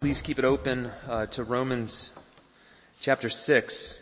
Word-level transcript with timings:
Please 0.00 0.22
keep 0.22 0.38
it 0.38 0.44
open 0.44 0.92
uh, 1.08 1.26
to 1.26 1.42
Romans 1.42 2.12
chapter 3.00 3.28
6. 3.28 4.00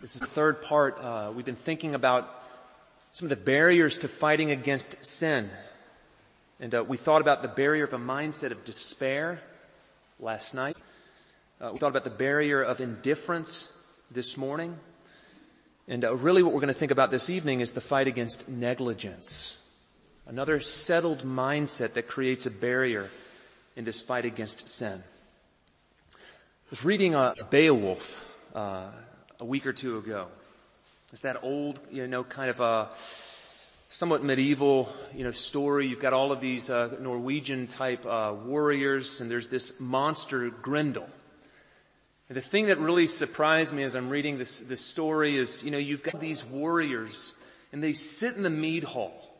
This 0.00 0.16
is 0.16 0.20
the 0.20 0.26
third 0.26 0.60
part. 0.60 0.98
Uh, 1.00 1.30
we've 1.32 1.44
been 1.44 1.54
thinking 1.54 1.94
about 1.94 2.34
some 3.12 3.26
of 3.26 3.30
the 3.30 3.36
barriers 3.36 3.98
to 4.00 4.08
fighting 4.08 4.50
against 4.50 5.04
sin. 5.06 5.50
And 6.58 6.74
uh, 6.74 6.82
we 6.82 6.96
thought 6.96 7.20
about 7.20 7.42
the 7.42 7.48
barrier 7.48 7.84
of 7.84 7.92
a 7.92 7.98
mindset 7.98 8.50
of 8.50 8.64
despair 8.64 9.38
last 10.18 10.52
night. 10.52 10.76
Uh, 11.60 11.70
we 11.74 11.78
thought 11.78 11.90
about 11.90 12.02
the 12.02 12.10
barrier 12.10 12.60
of 12.60 12.80
indifference 12.80 13.72
this 14.10 14.36
morning. 14.36 14.76
And 15.86 16.04
uh, 16.04 16.16
really 16.16 16.42
what 16.42 16.52
we're 16.52 16.60
going 16.60 16.74
to 16.74 16.80
think 16.80 16.90
about 16.90 17.12
this 17.12 17.30
evening 17.30 17.60
is 17.60 17.70
the 17.70 17.80
fight 17.80 18.08
against 18.08 18.48
negligence. 18.48 19.64
Another 20.26 20.58
settled 20.58 21.22
mindset 21.22 21.92
that 21.92 22.08
creates 22.08 22.46
a 22.46 22.50
barrier 22.50 23.08
in 23.78 23.84
this 23.84 24.02
fight 24.02 24.24
against 24.24 24.68
sin. 24.68 25.00
I 26.12 26.16
was 26.68 26.84
reading 26.84 27.14
a 27.14 27.32
Beowulf 27.48 28.26
uh, 28.52 28.88
a 29.38 29.44
week 29.44 29.68
or 29.68 29.72
two 29.72 29.98
ago. 29.98 30.26
It's 31.12 31.20
that 31.20 31.44
old, 31.44 31.80
you 31.88 32.08
know, 32.08 32.24
kind 32.24 32.50
of 32.50 32.58
a 32.58 32.88
somewhat 33.88 34.24
medieval, 34.24 34.92
you 35.14 35.22
know, 35.22 35.30
story. 35.30 35.86
You've 35.86 36.00
got 36.00 36.12
all 36.12 36.32
of 36.32 36.40
these 36.40 36.70
uh, 36.70 36.96
Norwegian 37.00 37.68
type 37.68 38.04
uh, 38.04 38.34
warriors, 38.44 39.20
and 39.20 39.30
there's 39.30 39.46
this 39.46 39.78
monster 39.78 40.50
Grendel. 40.50 41.08
And 42.28 42.36
the 42.36 42.42
thing 42.42 42.66
that 42.66 42.80
really 42.80 43.06
surprised 43.06 43.72
me 43.72 43.84
as 43.84 43.94
I'm 43.94 44.10
reading 44.10 44.38
this 44.38 44.58
this 44.58 44.84
story 44.84 45.36
is, 45.36 45.62
you 45.62 45.70
know, 45.70 45.78
you've 45.78 46.02
got 46.02 46.18
these 46.18 46.44
warriors, 46.44 47.36
and 47.72 47.80
they 47.80 47.92
sit 47.92 48.34
in 48.34 48.42
the 48.42 48.50
mead 48.50 48.82
hall, 48.82 49.32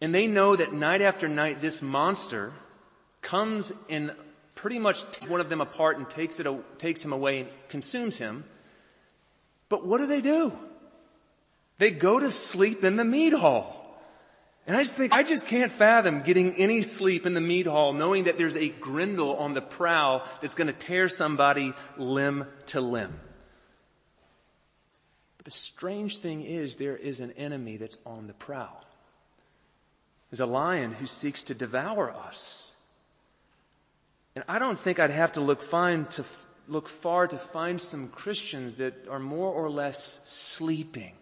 and 0.00 0.12
they 0.12 0.26
know 0.26 0.56
that 0.56 0.72
night 0.72 1.00
after 1.00 1.28
night 1.28 1.60
this 1.60 1.80
monster 1.80 2.52
comes 3.24 3.72
and 3.90 4.12
pretty 4.54 4.78
much 4.78 5.02
one 5.28 5.40
of 5.40 5.48
them 5.48 5.60
apart 5.60 5.98
and 5.98 6.08
takes 6.08 6.38
it, 6.38 6.78
takes 6.78 7.04
him 7.04 7.12
away 7.12 7.40
and 7.40 7.48
consumes 7.68 8.18
him. 8.18 8.44
But 9.68 9.84
what 9.84 9.98
do 9.98 10.06
they 10.06 10.20
do? 10.20 10.56
They 11.78 11.90
go 11.90 12.20
to 12.20 12.30
sleep 12.30 12.84
in 12.84 12.96
the 12.96 13.04
mead 13.04 13.32
hall. 13.32 13.80
And 14.66 14.76
I 14.76 14.82
just 14.82 14.94
think, 14.94 15.12
I 15.12 15.22
just 15.22 15.46
can't 15.46 15.72
fathom 15.72 16.22
getting 16.22 16.54
any 16.54 16.82
sleep 16.82 17.26
in 17.26 17.34
the 17.34 17.40
mead 17.40 17.66
hall 17.66 17.92
knowing 17.92 18.24
that 18.24 18.38
there's 18.38 18.56
a 18.56 18.68
grendel 18.68 19.36
on 19.36 19.52
the 19.52 19.60
prowl 19.60 20.26
that's 20.40 20.54
going 20.54 20.68
to 20.68 20.72
tear 20.72 21.08
somebody 21.08 21.74
limb 21.98 22.46
to 22.66 22.80
limb. 22.80 23.12
But 25.36 25.44
the 25.44 25.50
strange 25.50 26.18
thing 26.18 26.42
is 26.44 26.76
there 26.76 26.96
is 26.96 27.20
an 27.20 27.32
enemy 27.32 27.76
that's 27.76 27.98
on 28.06 28.26
the 28.26 28.32
prowl. 28.32 28.84
There's 30.30 30.40
a 30.40 30.46
lion 30.46 30.92
who 30.92 31.06
seeks 31.06 31.42
to 31.44 31.54
devour 31.54 32.10
us. 32.10 32.73
And 34.34 34.44
I 34.48 34.58
don't 34.58 34.78
think 34.78 34.98
I'd 34.98 35.10
have 35.10 35.32
to 35.32 35.40
look 35.40 35.62
fine 35.62 36.06
to 36.06 36.24
look 36.66 36.88
far 36.88 37.26
to 37.26 37.38
find 37.38 37.80
some 37.80 38.08
Christians 38.08 38.76
that 38.76 39.06
are 39.08 39.18
more 39.18 39.52
or 39.52 39.70
less 39.70 40.20
sleeping 40.24 41.12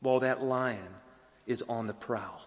while 0.00 0.20
that 0.20 0.42
lion 0.42 0.88
is 1.46 1.62
on 1.62 1.86
the 1.86 1.94
prowl. 1.94 2.40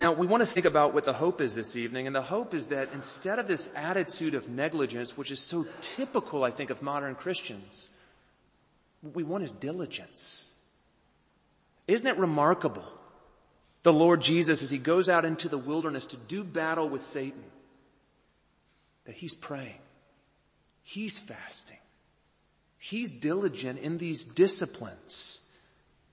Now, 0.00 0.12
we 0.12 0.26
want 0.26 0.42
to 0.42 0.46
think 0.46 0.66
about 0.66 0.92
what 0.92 1.04
the 1.04 1.14
hope 1.14 1.40
is 1.40 1.54
this 1.54 1.74
evening, 1.74 2.06
and 2.06 2.14
the 2.14 2.22
hope 2.22 2.52
is 2.52 2.66
that 2.66 2.90
instead 2.92 3.38
of 3.38 3.48
this 3.48 3.72
attitude 3.74 4.34
of 4.34 4.48
negligence, 4.48 5.16
which 5.16 5.30
is 5.30 5.40
so 5.40 5.66
typical, 5.80 6.44
I 6.44 6.50
think, 6.50 6.68
of 6.68 6.82
modern 6.82 7.14
Christians, 7.14 7.90
what 9.00 9.14
we 9.14 9.22
want 9.22 9.44
is 9.44 9.52
diligence. 9.52 10.54
Isn't 11.86 12.08
it 12.08 12.18
remarkable? 12.18 12.84
The 13.84 13.92
Lord 13.92 14.20
Jesus, 14.20 14.62
as 14.62 14.70
he 14.70 14.78
goes 14.78 15.08
out 15.08 15.24
into 15.24 15.48
the 15.48 15.56
wilderness 15.58 16.06
to 16.06 16.16
do 16.16 16.44
battle 16.44 16.88
with 16.88 17.02
Satan, 17.02 17.44
that 19.06 19.14
he's 19.16 19.34
praying. 19.34 19.78
He's 20.82 21.18
fasting. 21.18 21.78
He's 22.78 23.10
diligent 23.10 23.78
in 23.80 23.98
these 23.98 24.24
disciplines 24.24 25.48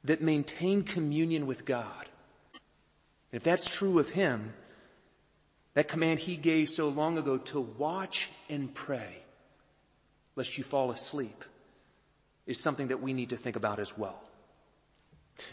that 0.03 0.21
maintain 0.21 0.83
communion 0.83 1.45
with 1.45 1.65
God. 1.65 2.09
And 3.31 3.39
if 3.39 3.43
that's 3.43 3.69
true 3.69 3.99
of 3.99 4.09
him, 4.09 4.53
that 5.73 5.87
command 5.87 6.19
he 6.19 6.35
gave 6.35 6.69
so 6.69 6.87
long 6.87 7.17
ago 7.17 7.37
to 7.37 7.59
watch 7.59 8.29
and 8.49 8.73
pray 8.73 9.17
lest 10.35 10.57
you 10.57 10.63
fall 10.63 10.91
asleep 10.91 11.43
is 12.45 12.59
something 12.59 12.87
that 12.87 13.01
we 13.01 13.13
need 13.13 13.29
to 13.29 13.37
think 13.37 13.55
about 13.55 13.79
as 13.79 13.97
well. 13.97 14.21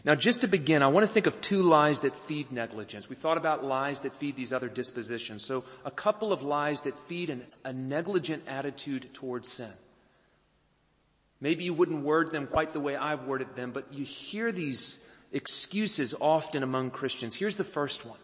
Now 0.05 0.15
just 0.15 0.43
to 0.43 0.47
begin, 0.47 0.83
I 0.83 0.89
want 0.89 1.07
to 1.07 1.13
think 1.13 1.27
of 1.27 1.41
two 1.41 1.63
lies 1.63 2.01
that 2.01 2.15
feed 2.15 2.53
negligence. 2.53 3.09
We 3.09 3.17
thought 3.17 3.39
about 3.39 3.65
lies 3.65 4.01
that 4.01 4.15
feed 4.15 4.37
these 4.37 4.53
other 4.53 4.69
dispositions. 4.69 5.45
So 5.45 5.65
a 5.85 5.91
couple 5.91 6.33
of 6.33 6.43
lies 6.43 6.83
that 6.83 6.99
feed 6.99 7.31
an, 7.31 7.45
a 7.65 7.73
negligent 7.73 8.45
attitude 8.47 9.13
towards 9.15 9.51
sin. 9.51 9.73
Maybe 11.41 11.65
you 11.65 11.73
wouldn't 11.73 12.05
word 12.05 12.31
them 12.31 12.47
quite 12.47 12.73
the 12.73 12.81
way 12.81 12.97
I've 12.97 13.25
worded 13.25 13.57
them, 13.57 13.73
but 13.73 13.93
you 13.93 14.05
hear 14.05 14.53
these 14.53 15.09
excuses 15.33 16.15
often 16.21 16.63
among 16.63 16.91
Christians. 16.91 17.35
Here's 17.35 17.57
the 17.57 17.65
first 17.65 18.05
one. 18.05 18.19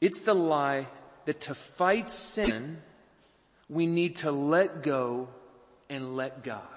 It's 0.00 0.20
the 0.20 0.34
lie 0.34 0.86
that 1.24 1.40
to 1.42 1.54
fight 1.54 2.08
sin, 2.08 2.78
we 3.68 3.86
need 3.86 4.16
to 4.16 4.30
let 4.30 4.82
go 4.82 5.28
and 5.88 6.16
let 6.16 6.44
God. 6.44 6.73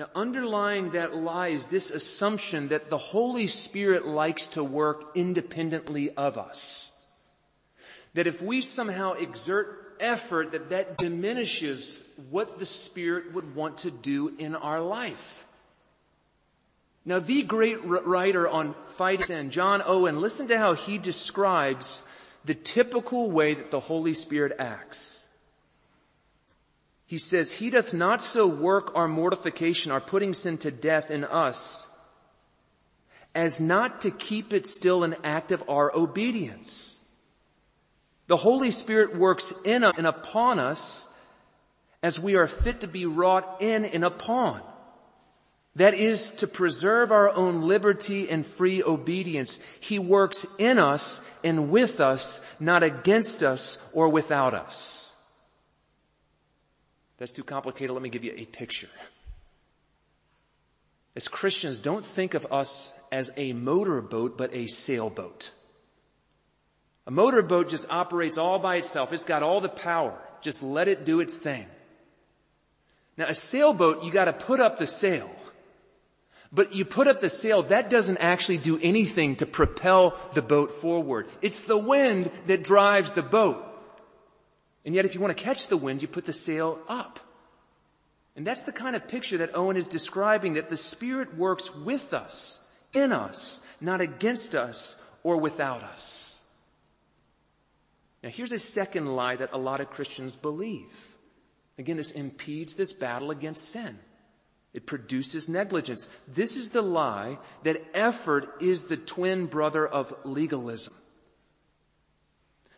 Now 0.00 0.08
underlying 0.14 0.92
that 0.92 1.14
lies 1.14 1.66
this 1.66 1.90
assumption 1.90 2.68
that 2.68 2.88
the 2.88 2.96
Holy 2.96 3.46
Spirit 3.46 4.06
likes 4.06 4.46
to 4.46 4.64
work 4.64 5.10
independently 5.14 6.08
of 6.16 6.38
us. 6.38 7.06
That 8.14 8.26
if 8.26 8.40
we 8.40 8.62
somehow 8.62 9.12
exert 9.12 9.96
effort 10.00 10.52
that 10.52 10.70
that 10.70 10.96
diminishes 10.96 12.02
what 12.30 12.58
the 12.58 12.64
Spirit 12.64 13.34
would 13.34 13.54
want 13.54 13.76
to 13.78 13.90
do 13.90 14.34
in 14.38 14.54
our 14.54 14.80
life. 14.80 15.44
Now 17.04 17.18
the 17.18 17.42
great 17.42 17.84
writer 17.84 18.48
on 18.48 18.74
fighting 18.86 19.26
sin, 19.26 19.50
John 19.50 19.82
Owen, 19.84 20.22
listen 20.22 20.48
to 20.48 20.56
how 20.56 20.72
he 20.72 20.96
describes 20.96 22.06
the 22.46 22.54
typical 22.54 23.30
way 23.30 23.52
that 23.52 23.70
the 23.70 23.80
Holy 23.80 24.14
Spirit 24.14 24.56
acts. 24.58 25.29
He 27.10 27.18
says, 27.18 27.50
He 27.50 27.70
doth 27.70 27.92
not 27.92 28.22
so 28.22 28.46
work 28.46 28.92
our 28.94 29.08
mortification, 29.08 29.90
our 29.90 30.00
putting 30.00 30.32
sin 30.32 30.58
to 30.58 30.70
death 30.70 31.10
in 31.10 31.24
us, 31.24 31.88
as 33.34 33.58
not 33.58 34.02
to 34.02 34.12
keep 34.12 34.52
it 34.52 34.68
still 34.68 35.02
an 35.02 35.16
act 35.24 35.50
of 35.50 35.68
our 35.68 35.92
obedience. 35.92 37.04
The 38.28 38.36
Holy 38.36 38.70
Spirit 38.70 39.16
works 39.16 39.52
in 39.64 39.82
us 39.82 39.98
and 39.98 40.06
upon 40.06 40.60
us 40.60 41.26
as 42.00 42.20
we 42.20 42.36
are 42.36 42.46
fit 42.46 42.82
to 42.82 42.86
be 42.86 43.06
wrought 43.06 43.56
in 43.58 43.84
and 43.84 44.04
upon. 44.04 44.60
That 45.74 45.94
is 45.94 46.30
to 46.34 46.46
preserve 46.46 47.10
our 47.10 47.28
own 47.34 47.62
liberty 47.62 48.30
and 48.30 48.46
free 48.46 48.84
obedience. 48.84 49.58
He 49.80 49.98
works 49.98 50.46
in 50.60 50.78
us 50.78 51.20
and 51.42 51.70
with 51.70 51.98
us, 51.98 52.40
not 52.60 52.84
against 52.84 53.42
us 53.42 53.78
or 53.92 54.10
without 54.10 54.54
us. 54.54 55.09
That's 57.20 57.32
too 57.32 57.44
complicated. 57.44 57.90
Let 57.90 58.02
me 58.02 58.08
give 58.08 58.24
you 58.24 58.32
a 58.34 58.46
picture. 58.46 58.88
As 61.14 61.28
Christians, 61.28 61.78
don't 61.78 62.04
think 62.04 62.32
of 62.32 62.50
us 62.50 62.94
as 63.12 63.30
a 63.36 63.52
motorboat, 63.52 64.38
but 64.38 64.54
a 64.54 64.66
sailboat. 64.66 65.52
A 67.06 67.10
motorboat 67.10 67.68
just 67.68 67.90
operates 67.90 68.38
all 68.38 68.58
by 68.58 68.76
itself. 68.76 69.12
It's 69.12 69.24
got 69.24 69.42
all 69.42 69.60
the 69.60 69.68
power. 69.68 70.18
Just 70.40 70.62
let 70.62 70.88
it 70.88 71.04
do 71.04 71.20
its 71.20 71.36
thing. 71.36 71.66
Now 73.18 73.26
a 73.26 73.34
sailboat, 73.34 74.02
you 74.02 74.10
gotta 74.10 74.32
put 74.32 74.58
up 74.58 74.78
the 74.78 74.86
sail. 74.86 75.30
But 76.50 76.74
you 76.74 76.86
put 76.86 77.06
up 77.06 77.20
the 77.20 77.28
sail, 77.28 77.64
that 77.64 77.90
doesn't 77.90 78.16
actually 78.16 78.58
do 78.58 78.78
anything 78.80 79.36
to 79.36 79.46
propel 79.46 80.16
the 80.32 80.42
boat 80.42 80.72
forward. 80.72 81.28
It's 81.42 81.60
the 81.60 81.76
wind 81.76 82.30
that 82.46 82.64
drives 82.64 83.10
the 83.10 83.22
boat. 83.22 83.69
And 84.90 84.96
yet 84.96 85.04
if 85.04 85.14
you 85.14 85.20
want 85.20 85.38
to 85.38 85.44
catch 85.44 85.68
the 85.68 85.76
wind, 85.76 86.02
you 86.02 86.08
put 86.08 86.26
the 86.26 86.32
sail 86.32 86.80
up. 86.88 87.20
And 88.34 88.44
that's 88.44 88.62
the 88.62 88.72
kind 88.72 88.96
of 88.96 89.06
picture 89.06 89.38
that 89.38 89.54
Owen 89.54 89.76
is 89.76 89.86
describing, 89.86 90.54
that 90.54 90.68
the 90.68 90.76
Spirit 90.76 91.36
works 91.38 91.72
with 91.72 92.12
us, 92.12 92.68
in 92.92 93.12
us, 93.12 93.64
not 93.80 94.00
against 94.00 94.56
us 94.56 95.00
or 95.22 95.36
without 95.36 95.84
us. 95.84 96.44
Now 98.24 98.30
here's 98.30 98.50
a 98.50 98.58
second 98.58 99.06
lie 99.14 99.36
that 99.36 99.52
a 99.52 99.58
lot 99.58 99.80
of 99.80 99.90
Christians 99.90 100.34
believe. 100.34 101.14
Again, 101.78 101.96
this 101.96 102.10
impedes 102.10 102.74
this 102.74 102.92
battle 102.92 103.30
against 103.30 103.68
sin. 103.68 103.96
It 104.74 104.86
produces 104.86 105.48
negligence. 105.48 106.08
This 106.26 106.56
is 106.56 106.72
the 106.72 106.82
lie 106.82 107.38
that 107.62 107.80
effort 107.94 108.56
is 108.60 108.86
the 108.86 108.96
twin 108.96 109.46
brother 109.46 109.86
of 109.86 110.12
legalism. 110.24 110.94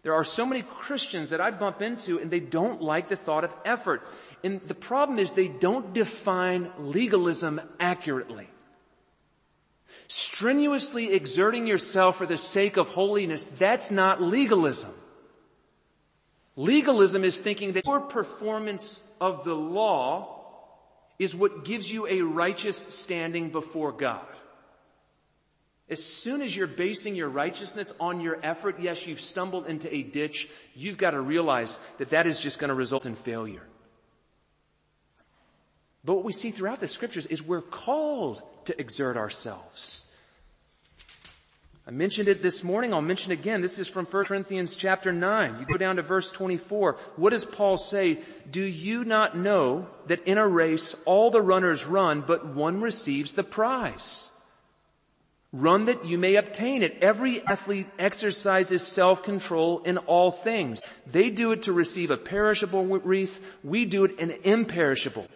There 0.02 0.14
are 0.14 0.24
so 0.24 0.44
many 0.44 0.62
Christians 0.62 1.30
that 1.30 1.40
I 1.40 1.50
bump 1.50 1.80
into 1.80 2.18
and 2.18 2.30
they 2.30 2.40
don't 2.40 2.82
like 2.82 3.08
the 3.08 3.16
thought 3.16 3.44
of 3.44 3.54
effort. 3.64 4.02
And 4.42 4.60
the 4.62 4.74
problem 4.74 5.18
is 5.18 5.30
they 5.30 5.48
don't 5.48 5.92
define 5.92 6.70
legalism 6.78 7.60
accurately. 7.78 8.48
Strenuously 10.08 11.12
exerting 11.12 11.66
yourself 11.66 12.16
for 12.16 12.26
the 12.26 12.36
sake 12.36 12.76
of 12.76 12.88
holiness, 12.88 13.46
that's 13.46 13.90
not 13.90 14.20
legalism. 14.20 14.92
Legalism 16.56 17.24
is 17.24 17.38
thinking 17.38 17.72
that 17.72 17.86
your 17.86 18.00
performance 18.00 19.02
of 19.20 19.44
the 19.44 19.54
law 19.54 20.40
is 21.18 21.34
what 21.34 21.64
gives 21.64 21.90
you 21.90 22.06
a 22.08 22.22
righteous 22.22 22.76
standing 22.76 23.50
before 23.50 23.92
God. 23.92 24.26
As 25.88 26.02
soon 26.02 26.42
as 26.42 26.56
you're 26.56 26.66
basing 26.66 27.16
your 27.16 27.28
righteousness 27.28 27.92
on 28.00 28.20
your 28.20 28.38
effort, 28.42 28.80
yes, 28.80 29.06
you've 29.06 29.20
stumbled 29.20 29.66
into 29.66 29.92
a 29.94 30.02
ditch. 30.02 30.48
You've 30.74 30.96
got 30.96 31.10
to 31.10 31.20
realize 31.20 31.78
that 31.98 32.10
that 32.10 32.26
is 32.26 32.40
just 32.40 32.58
going 32.58 32.68
to 32.68 32.74
result 32.74 33.04
in 33.04 33.14
failure. 33.14 33.66
But 36.04 36.14
what 36.14 36.24
we 36.24 36.32
see 36.32 36.50
throughout 36.50 36.80
the 36.80 36.88
scriptures 36.88 37.26
is 37.26 37.42
we're 37.42 37.60
called 37.60 38.42
to 38.64 38.80
exert 38.80 39.16
ourselves. 39.16 40.08
I 41.86 41.90
mentioned 41.90 42.28
it 42.28 42.42
this 42.42 42.62
morning. 42.62 42.94
I'll 42.94 43.02
mention 43.02 43.32
it 43.32 43.40
again. 43.40 43.60
This 43.60 43.78
is 43.78 43.88
from 43.88 44.06
1 44.06 44.24
Corinthians 44.26 44.76
chapter 44.76 45.12
9. 45.12 45.58
You 45.58 45.66
go 45.66 45.76
down 45.76 45.96
to 45.96 46.02
verse 46.02 46.30
24. 46.30 46.96
What 47.16 47.30
does 47.30 47.44
Paul 47.44 47.76
say? 47.76 48.20
Do 48.48 48.62
you 48.62 49.04
not 49.04 49.36
know 49.36 49.88
that 50.06 50.22
in 50.24 50.38
a 50.38 50.46
race 50.46 50.94
all 51.06 51.30
the 51.30 51.42
runners 51.42 51.84
run, 51.84 52.20
but 52.20 52.46
one 52.46 52.80
receives 52.80 53.32
the 53.32 53.42
prize? 53.42 54.31
Run 55.52 55.84
that 55.84 56.06
you 56.06 56.16
may 56.16 56.36
obtain 56.36 56.82
it. 56.82 56.96
Every 57.02 57.46
athlete 57.46 57.88
exercises 57.98 58.86
self-control 58.86 59.80
in 59.80 59.98
all 59.98 60.30
things. 60.30 60.82
They 61.06 61.28
do 61.28 61.52
it 61.52 61.62
to 61.64 61.72
receive 61.72 62.10
a 62.10 62.16
perishable 62.16 62.84
wreath. 62.86 63.58
We 63.62 63.84
do 63.84 64.04
it 64.04 64.18
an 64.18 64.30
imperishable. 64.44 65.26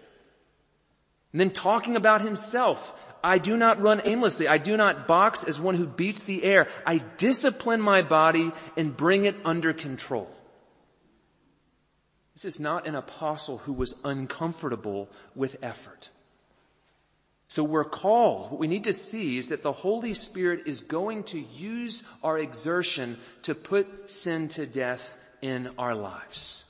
And 1.32 1.40
then 1.40 1.50
talking 1.50 1.96
about 1.96 2.22
himself, 2.22 2.98
I 3.22 3.36
do 3.36 3.58
not 3.58 3.82
run 3.82 4.00
aimlessly. 4.04 4.48
I 4.48 4.56
do 4.56 4.78
not 4.78 5.06
box 5.06 5.44
as 5.44 5.60
one 5.60 5.74
who 5.74 5.86
beats 5.86 6.22
the 6.22 6.44
air. 6.44 6.68
I 6.86 7.02
discipline 7.18 7.82
my 7.82 8.00
body 8.00 8.52
and 8.74 8.96
bring 8.96 9.26
it 9.26 9.36
under 9.44 9.74
control. 9.74 10.30
This 12.32 12.46
is 12.46 12.58
not 12.58 12.86
an 12.86 12.94
apostle 12.94 13.58
who 13.58 13.74
was 13.74 13.96
uncomfortable 14.02 15.10
with 15.34 15.56
effort. 15.62 16.10
So 17.48 17.62
we're 17.62 17.84
called, 17.84 18.50
what 18.50 18.60
we 18.60 18.66
need 18.66 18.84
to 18.84 18.92
see 18.92 19.38
is 19.38 19.50
that 19.50 19.62
the 19.62 19.72
Holy 19.72 20.14
Spirit 20.14 20.62
is 20.66 20.80
going 20.80 21.22
to 21.24 21.38
use 21.38 22.02
our 22.22 22.38
exertion 22.38 23.18
to 23.42 23.54
put 23.54 24.10
sin 24.10 24.48
to 24.48 24.66
death 24.66 25.16
in 25.42 25.70
our 25.78 25.94
lives. 25.94 26.64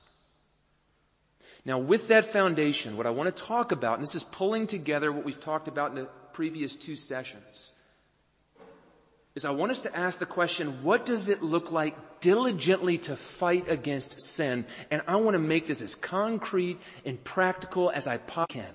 Now 1.64 1.78
with 1.78 2.08
that 2.08 2.32
foundation, 2.32 2.96
what 2.96 3.06
I 3.06 3.11
want 3.11 3.34
to 3.34 3.43
talk 3.43 3.73
about, 3.73 3.94
and 3.94 4.02
this 4.02 4.14
is 4.14 4.23
pulling 4.23 4.67
together 4.67 5.11
what 5.11 5.25
we've 5.25 5.40
talked 5.40 5.67
about 5.67 5.90
in 5.90 5.96
the 5.96 6.08
previous 6.32 6.76
two 6.76 6.94
sessions, 6.94 7.73
is 9.34 9.44
I 9.44 9.50
want 9.50 9.73
us 9.73 9.82
to 9.82 9.96
ask 9.96 10.19
the 10.19 10.26
question, 10.26 10.82
what 10.82 11.05
does 11.05 11.28
it 11.28 11.43
look 11.43 11.73
like 11.73 12.20
diligently 12.20 12.99
to 12.99 13.17
fight 13.17 13.69
against 13.70 14.20
sin? 14.20 14.64
And 14.90 15.02
I 15.06 15.17
want 15.17 15.34
to 15.34 15.38
make 15.38 15.67
this 15.67 15.82
as 15.82 15.94
concrete 15.94 16.78
and 17.05 17.23
practical 17.23 17.90
as 17.90 18.06
I 18.06 18.19
can. 18.19 18.73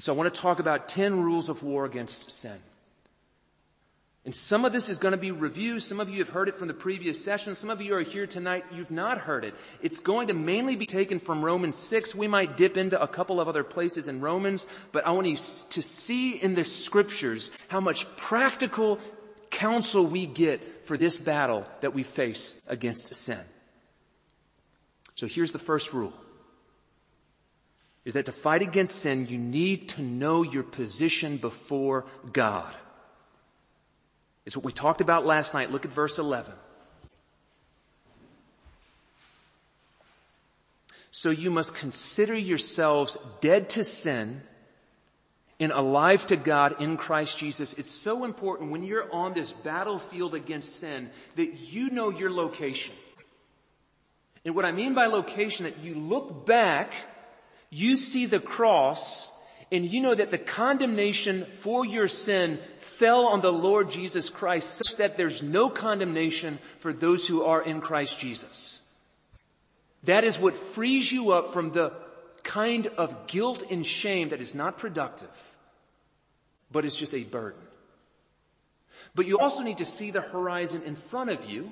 And 0.00 0.02
so 0.02 0.14
I 0.14 0.16
want 0.16 0.32
to 0.34 0.40
talk 0.40 0.60
about 0.60 0.88
10 0.88 1.20
rules 1.20 1.50
of 1.50 1.62
war 1.62 1.84
against 1.84 2.30
sin. 2.30 2.56
And 4.24 4.34
some 4.34 4.64
of 4.64 4.72
this 4.72 4.88
is 4.88 4.96
going 4.96 5.12
to 5.12 5.18
be 5.18 5.30
reviews. 5.30 5.84
Some 5.84 6.00
of 6.00 6.08
you 6.08 6.20
have 6.20 6.30
heard 6.30 6.48
it 6.48 6.56
from 6.56 6.68
the 6.68 6.72
previous 6.72 7.22
session. 7.22 7.54
Some 7.54 7.68
of 7.68 7.82
you 7.82 7.94
are 7.94 8.00
here 8.00 8.26
tonight. 8.26 8.64
You've 8.72 8.90
not 8.90 9.18
heard 9.18 9.44
it. 9.44 9.54
It's 9.82 10.00
going 10.00 10.28
to 10.28 10.32
mainly 10.32 10.74
be 10.74 10.86
taken 10.86 11.18
from 11.18 11.44
Romans 11.44 11.76
6. 11.76 12.14
We 12.14 12.28
might 12.28 12.56
dip 12.56 12.78
into 12.78 12.98
a 12.98 13.06
couple 13.06 13.42
of 13.42 13.48
other 13.48 13.62
places 13.62 14.08
in 14.08 14.22
Romans, 14.22 14.66
but 14.90 15.06
I 15.06 15.10
want 15.10 15.26
you 15.26 15.36
to 15.36 15.82
see 15.82 16.30
in 16.32 16.54
the 16.54 16.64
scriptures 16.64 17.52
how 17.68 17.80
much 17.80 18.06
practical 18.16 19.00
counsel 19.50 20.06
we 20.06 20.24
get 20.24 20.86
for 20.86 20.96
this 20.96 21.18
battle 21.18 21.66
that 21.82 21.92
we 21.92 22.04
face 22.04 22.58
against 22.68 23.14
sin. 23.14 23.44
So 25.12 25.26
here's 25.26 25.52
the 25.52 25.58
first 25.58 25.92
rule. 25.92 26.14
Is 28.04 28.14
that 28.14 28.26
to 28.26 28.32
fight 28.32 28.62
against 28.62 28.96
sin, 28.96 29.26
you 29.26 29.38
need 29.38 29.90
to 29.90 30.02
know 30.02 30.42
your 30.42 30.62
position 30.62 31.36
before 31.36 32.06
God. 32.32 32.74
It's 34.46 34.56
what 34.56 34.64
we 34.64 34.72
talked 34.72 35.00
about 35.00 35.26
last 35.26 35.52
night. 35.52 35.70
Look 35.70 35.84
at 35.84 35.92
verse 35.92 36.18
11. 36.18 36.52
So 41.10 41.30
you 41.30 41.50
must 41.50 41.74
consider 41.74 42.34
yourselves 42.34 43.18
dead 43.40 43.68
to 43.70 43.84
sin 43.84 44.40
and 45.60 45.72
alive 45.72 46.26
to 46.28 46.36
God 46.36 46.80
in 46.80 46.96
Christ 46.96 47.38
Jesus. 47.38 47.74
It's 47.74 47.90
so 47.90 48.24
important 48.24 48.70
when 48.70 48.82
you're 48.82 49.12
on 49.12 49.34
this 49.34 49.52
battlefield 49.52 50.34
against 50.34 50.76
sin 50.76 51.10
that 51.36 51.54
you 51.72 51.90
know 51.90 52.08
your 52.08 52.30
location. 52.30 52.94
And 54.44 54.54
what 54.54 54.64
I 54.64 54.72
mean 54.72 54.94
by 54.94 55.06
location, 55.06 55.64
that 55.64 55.80
you 55.80 55.94
look 55.94 56.46
back, 56.46 56.94
you 57.70 57.96
see 57.96 58.26
the 58.26 58.40
cross, 58.40 59.30
and 59.70 59.84
you 59.84 60.00
know 60.00 60.14
that 60.14 60.30
the 60.30 60.38
condemnation 60.38 61.44
for 61.44 61.86
your 61.86 62.08
sin 62.08 62.58
fell 62.78 63.26
on 63.26 63.40
the 63.40 63.52
Lord 63.52 63.90
Jesus 63.90 64.28
Christ 64.28 64.74
such 64.74 64.96
that 64.96 65.16
there's 65.16 65.42
no 65.42 65.70
condemnation 65.70 66.58
for 66.80 66.92
those 66.92 67.26
who 67.26 67.44
are 67.44 67.62
in 67.62 67.80
Christ 67.80 68.18
Jesus. 68.18 68.82
That 70.04 70.24
is 70.24 70.38
what 70.38 70.56
frees 70.56 71.12
you 71.12 71.32
up 71.32 71.52
from 71.52 71.70
the 71.70 71.96
kind 72.42 72.86
of 72.96 73.26
guilt 73.26 73.62
and 73.70 73.86
shame 73.86 74.30
that 74.30 74.40
is 74.40 74.54
not 74.54 74.78
productive, 74.78 75.56
but 76.72 76.84
is 76.84 76.96
just 76.96 77.14
a 77.14 77.22
burden. 77.22 77.60
But 79.14 79.26
you 79.26 79.38
also 79.38 79.62
need 79.62 79.78
to 79.78 79.84
see 79.84 80.10
the 80.10 80.20
horizon 80.20 80.82
in 80.84 80.96
front 80.96 81.30
of 81.30 81.48
you 81.48 81.70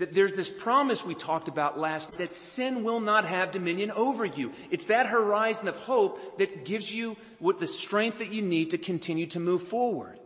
that 0.00 0.14
there's 0.14 0.32
this 0.32 0.48
promise 0.48 1.04
we 1.04 1.14
talked 1.14 1.46
about 1.46 1.78
last 1.78 2.16
that 2.16 2.32
sin 2.32 2.84
will 2.84 3.00
not 3.00 3.26
have 3.26 3.52
dominion 3.52 3.90
over 3.90 4.24
you. 4.24 4.50
It's 4.70 4.86
that 4.86 5.06
horizon 5.06 5.68
of 5.68 5.76
hope 5.76 6.38
that 6.38 6.64
gives 6.64 6.92
you 6.92 7.18
what 7.38 7.60
the 7.60 7.66
strength 7.66 8.18
that 8.18 8.32
you 8.32 8.40
need 8.40 8.70
to 8.70 8.78
continue 8.78 9.26
to 9.26 9.40
move 9.40 9.62
forward. 9.62 10.18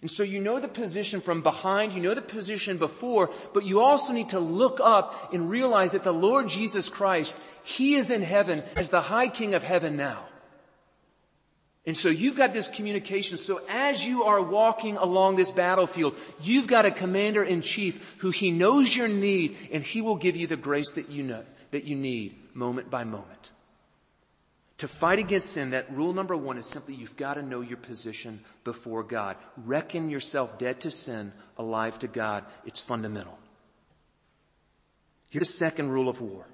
And 0.00 0.10
so 0.10 0.22
you 0.22 0.40
know 0.40 0.58
the 0.58 0.68
position 0.68 1.20
from 1.20 1.42
behind, 1.42 1.92
you 1.92 2.00
know 2.00 2.14
the 2.14 2.22
position 2.22 2.78
before, 2.78 3.30
but 3.52 3.66
you 3.66 3.80
also 3.80 4.14
need 4.14 4.30
to 4.30 4.40
look 4.40 4.80
up 4.82 5.34
and 5.34 5.50
realize 5.50 5.92
that 5.92 6.04
the 6.04 6.12
Lord 6.12 6.48
Jesus 6.48 6.88
Christ, 6.88 7.42
He 7.64 7.94
is 7.94 8.10
in 8.10 8.22
heaven 8.22 8.62
as 8.74 8.88
the 8.88 9.02
high 9.02 9.28
king 9.28 9.52
of 9.52 9.62
heaven 9.62 9.96
now. 9.96 10.27
And 11.88 11.96
so 11.96 12.10
you've 12.10 12.36
got 12.36 12.52
this 12.52 12.68
communication. 12.68 13.38
So 13.38 13.62
as 13.66 14.06
you 14.06 14.24
are 14.24 14.42
walking 14.42 14.98
along 14.98 15.36
this 15.36 15.50
battlefield, 15.50 16.18
you've 16.42 16.66
got 16.66 16.84
a 16.84 16.90
commander 16.90 17.42
in 17.42 17.62
chief 17.62 18.16
who 18.18 18.28
he 18.28 18.50
knows 18.50 18.94
your 18.94 19.08
need 19.08 19.56
and 19.72 19.82
he 19.82 20.02
will 20.02 20.16
give 20.16 20.36
you 20.36 20.46
the 20.46 20.54
grace 20.54 20.90
that 20.92 21.08
you 21.08 21.22
know, 21.22 21.42
that 21.70 21.84
you 21.84 21.96
need 21.96 22.36
moment 22.52 22.90
by 22.90 23.04
moment. 23.04 23.52
To 24.76 24.86
fight 24.86 25.18
against 25.18 25.54
sin, 25.54 25.70
that 25.70 25.90
rule 25.90 26.12
number 26.12 26.36
one 26.36 26.58
is 26.58 26.66
simply 26.66 26.94
you've 26.94 27.16
got 27.16 27.34
to 27.34 27.42
know 27.42 27.62
your 27.62 27.78
position 27.78 28.40
before 28.64 29.02
God. 29.02 29.38
Reckon 29.56 30.10
yourself 30.10 30.58
dead 30.58 30.82
to 30.82 30.90
sin, 30.90 31.32
alive 31.56 31.98
to 32.00 32.06
God. 32.06 32.44
It's 32.66 32.80
fundamental. 32.80 33.38
Here's 35.30 35.48
the 35.48 35.56
second 35.56 35.88
rule 35.88 36.10
of 36.10 36.20
war 36.20 36.44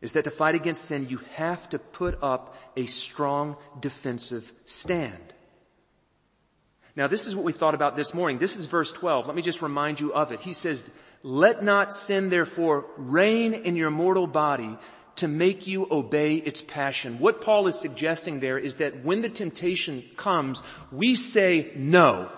is 0.00 0.12
that 0.12 0.24
to 0.24 0.30
fight 0.30 0.54
against 0.54 0.84
sin, 0.84 1.08
you 1.08 1.20
have 1.34 1.68
to 1.70 1.78
put 1.78 2.22
up 2.22 2.56
a 2.76 2.86
strong 2.86 3.56
defensive 3.80 4.52
stand. 4.64 5.32
Now 6.94 7.06
this 7.06 7.26
is 7.26 7.34
what 7.34 7.44
we 7.44 7.52
thought 7.52 7.74
about 7.74 7.96
this 7.96 8.14
morning. 8.14 8.38
This 8.38 8.56
is 8.56 8.66
verse 8.66 8.92
12. 8.92 9.26
Let 9.26 9.36
me 9.36 9.42
just 9.42 9.62
remind 9.62 10.00
you 10.00 10.12
of 10.14 10.32
it. 10.32 10.40
He 10.40 10.52
says, 10.52 10.90
let 11.22 11.62
not 11.62 11.92
sin 11.92 12.30
therefore 12.30 12.86
reign 12.96 13.52
in 13.52 13.76
your 13.76 13.90
mortal 13.90 14.26
body 14.26 14.78
to 15.16 15.28
make 15.28 15.66
you 15.66 15.86
obey 15.90 16.36
its 16.36 16.62
passion. 16.62 17.18
What 17.18 17.40
Paul 17.40 17.66
is 17.66 17.78
suggesting 17.78 18.40
there 18.40 18.58
is 18.58 18.76
that 18.76 19.02
when 19.02 19.22
the 19.22 19.28
temptation 19.28 20.04
comes, 20.16 20.62
we 20.92 21.14
say 21.14 21.72
no. 21.74 22.30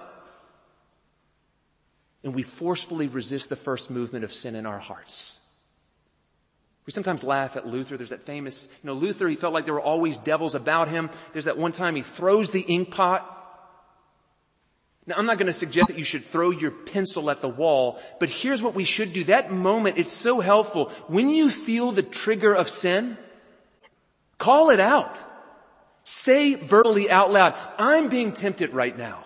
And 2.23 2.35
we 2.35 2.43
forcefully 2.43 3.09
resist 3.09 3.49
the 3.49 3.57
first 3.57 3.91
movement 3.91 4.25
of 4.25 4.33
sin 4.33 4.55
in 4.55 4.65
our 4.65 4.79
hearts. 4.79 5.45
We 6.89 6.93
sometimes 6.93 7.23
laugh 7.23 7.59
at 7.59 7.67
Luther. 7.67 7.99
There's 7.99 8.09
that 8.09 8.23
famous, 8.23 8.67
you 8.83 8.87
know, 8.87 8.95
Luther, 8.95 9.29
he 9.29 9.37
felt 9.37 9.53
like 9.53 9.67
there 9.67 9.75
were 9.75 9.81
always 9.81 10.17
devils 10.17 10.55
about 10.55 10.89
him. 10.89 11.11
There's 11.35 11.45
that 11.45 11.59
one 11.59 11.73
time 11.73 11.95
he 11.95 12.01
throws 12.01 12.49
the 12.49 12.63
ink 12.63 12.91
pot. 12.91 13.27
Now 15.05 15.17
I'm 15.19 15.27
not 15.27 15.37
going 15.37 15.49
to 15.49 15.53
suggest 15.53 15.89
that 15.89 15.99
you 15.99 16.03
should 16.03 16.25
throw 16.25 16.49
your 16.49 16.71
pencil 16.71 17.31
at 17.31 17.43
the 17.43 17.49
wall, 17.51 18.01
but 18.19 18.31
here's 18.31 18.63
what 18.63 18.75
we 18.75 18.85
should 18.85 19.13
do. 19.13 19.25
That 19.25 19.53
moment, 19.53 19.99
it's 19.99 20.11
so 20.11 20.41
helpful. 20.41 20.87
When 21.09 21.29
you 21.29 21.51
feel 21.51 21.93
the 21.93 22.03
trigger 22.03 22.55
of 22.55 22.71
sin, 22.71 23.19
call 24.39 24.71
it 24.71 24.81
out. 24.81 25.15
Say 26.05 26.55
verbally 26.55 27.11
out 27.11 27.31
loud, 27.31 27.55
I'm 27.79 28.09
being 28.09 28.33
tempted 28.33 28.73
right 28.73 28.97
now. 28.97 29.25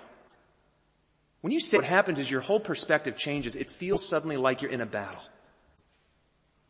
When 1.42 1.52
you 1.52 1.61
say 1.61 1.76
what 1.76 1.87
happens 1.87 2.19
is 2.19 2.28
your 2.28 2.40
whole 2.40 2.59
perspective 2.59 3.16
changes. 3.16 3.54
It 3.54 3.71
feels 3.71 4.04
suddenly 4.04 4.37
like 4.37 4.62
you're 4.62 4.73
in 4.73 4.81
a 4.81 4.87
battle 4.87 5.23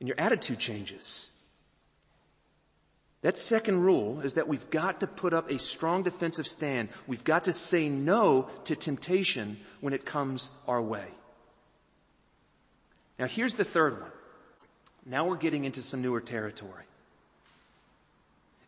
and 0.03 0.09
your 0.09 0.19
attitude 0.19 0.59
changes. 0.59 1.31
That 3.21 3.39
second 3.39 3.83
rule 3.83 4.21
is 4.23 4.35
that 4.35 4.49
we've 4.49 4.69
got 4.69 4.99
to 4.99 5.07
put 5.07 5.33
up 5.33 5.49
a 5.49 5.61
strong 5.61 6.03
defensive 6.03 6.49
stand. 6.49 6.89
We've 7.07 7.23
got 7.23 7.45
to 7.45 7.53
say 7.53 7.89
no 7.89 8.51
to 8.65 8.75
temptation 8.75 9.59
when 9.81 9.95
it 9.95 10.05
comes 10.05 10.51
our 10.67 10.83
way. 10.83 11.07
Now 13.17 13.29
here's 13.29 13.55
the 13.55 13.63
third 13.63 14.01
one. 14.01 14.11
Now 15.07 15.29
we're 15.29 15.37
getting 15.37 15.63
into 15.63 15.83
some 15.83 16.03
newer 16.03 16.21
territory. 16.21 16.83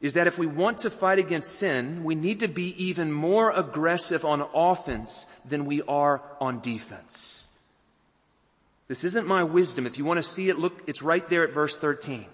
Is 0.00 0.14
that 0.14 0.29
if 0.29 0.38
we 0.38 0.47
want 0.47 0.79
to 0.81 0.91
fight 0.91 1.19
against 1.19 1.59
sin, 1.59 2.05
we 2.05 2.14
need 2.14 2.38
to 2.41 2.49
be 2.49 2.81
even 2.85 3.11
more 3.11 3.50
aggressive 3.50 4.25
on 4.25 4.47
offense 4.55 5.26
than 5.45 5.64
we 5.64 5.83
are 5.83 6.23
on 6.41 6.61
defense. 6.61 7.53
This 8.87 9.05
isn't 9.05 9.26
my 9.26 9.45
wisdom. 9.45 9.87
If 9.87 9.99
you 9.99 10.05
want 10.05 10.19
to 10.19 10.23
see 10.23 10.49
it, 10.49 10.59
look, 10.59 10.83
it's 10.87 11.03
right 11.03 11.26
there 11.29 11.45
at 11.45 11.53
verse 11.53 11.76
13. 11.79 12.26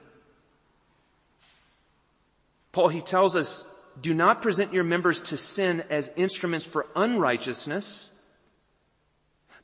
Paul, 2.72 2.88
he 2.88 3.00
tells 3.00 3.36
us, 3.36 3.66
do 4.00 4.14
not 4.14 4.42
present 4.42 4.72
your 4.72 4.84
members 4.84 5.22
to 5.22 5.36
sin 5.36 5.82
as 5.90 6.12
instruments 6.16 6.64
for 6.64 6.86
unrighteousness, 6.96 8.16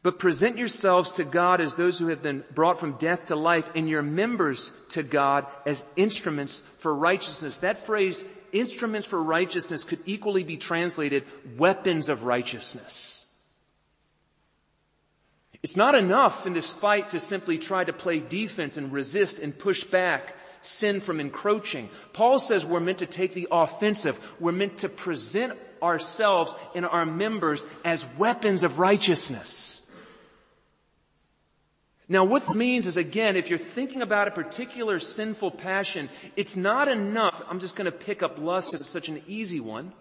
but 0.02 0.18
present 0.18 0.58
yourselves 0.58 1.10
to 1.12 1.24
God 1.24 1.60
as 1.60 1.74
those 1.74 1.98
who 1.98 2.08
have 2.08 2.22
been 2.22 2.44
brought 2.54 2.78
from 2.78 2.92
death 2.92 3.26
to 3.26 3.36
life 3.36 3.70
and 3.74 3.88
your 3.88 4.02
members 4.02 4.70
to 4.90 5.02
God 5.02 5.46
as 5.64 5.84
instruments 5.96 6.60
for 6.78 6.94
righteousness. 6.94 7.60
That 7.60 7.80
phrase, 7.80 8.24
instruments 8.52 9.06
for 9.06 9.20
righteousness, 9.20 9.84
could 9.84 10.00
equally 10.06 10.44
be 10.44 10.56
translated 10.56 11.24
weapons 11.56 12.08
of 12.08 12.24
righteousness. 12.24 13.25
It's 15.66 15.76
not 15.76 15.96
enough 15.96 16.46
in 16.46 16.52
this 16.52 16.72
fight 16.72 17.10
to 17.10 17.18
simply 17.18 17.58
try 17.58 17.82
to 17.82 17.92
play 17.92 18.20
defense 18.20 18.76
and 18.76 18.92
resist 18.92 19.40
and 19.40 19.58
push 19.58 19.82
back 19.82 20.36
sin 20.60 21.00
from 21.00 21.18
encroaching. 21.18 21.90
Paul 22.12 22.38
says 22.38 22.64
we're 22.64 22.78
meant 22.78 22.98
to 22.98 23.06
take 23.06 23.34
the 23.34 23.48
offensive. 23.50 24.16
We're 24.38 24.52
meant 24.52 24.78
to 24.78 24.88
present 24.88 25.54
ourselves 25.82 26.54
and 26.76 26.86
our 26.86 27.04
members 27.04 27.66
as 27.84 28.06
weapons 28.16 28.62
of 28.62 28.78
righteousness. 28.78 29.92
Now 32.08 32.22
what 32.22 32.44
this 32.44 32.54
means 32.54 32.86
is 32.86 32.96
again, 32.96 33.34
if 33.34 33.50
you're 33.50 33.58
thinking 33.58 34.02
about 34.02 34.28
a 34.28 34.30
particular 34.30 35.00
sinful 35.00 35.50
passion, 35.50 36.10
it's 36.36 36.54
not 36.54 36.86
enough, 36.86 37.42
I'm 37.50 37.58
just 37.58 37.74
gonna 37.74 37.90
pick 37.90 38.22
up 38.22 38.38
lust 38.38 38.72
as 38.72 38.86
such 38.86 39.08
an 39.08 39.20
easy 39.26 39.58
one. 39.58 39.92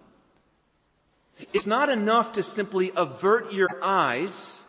It's 1.52 1.66
not 1.66 1.88
enough 1.88 2.34
to 2.34 2.44
simply 2.44 2.92
avert 2.94 3.52
your 3.52 3.82
eyes 3.82 4.62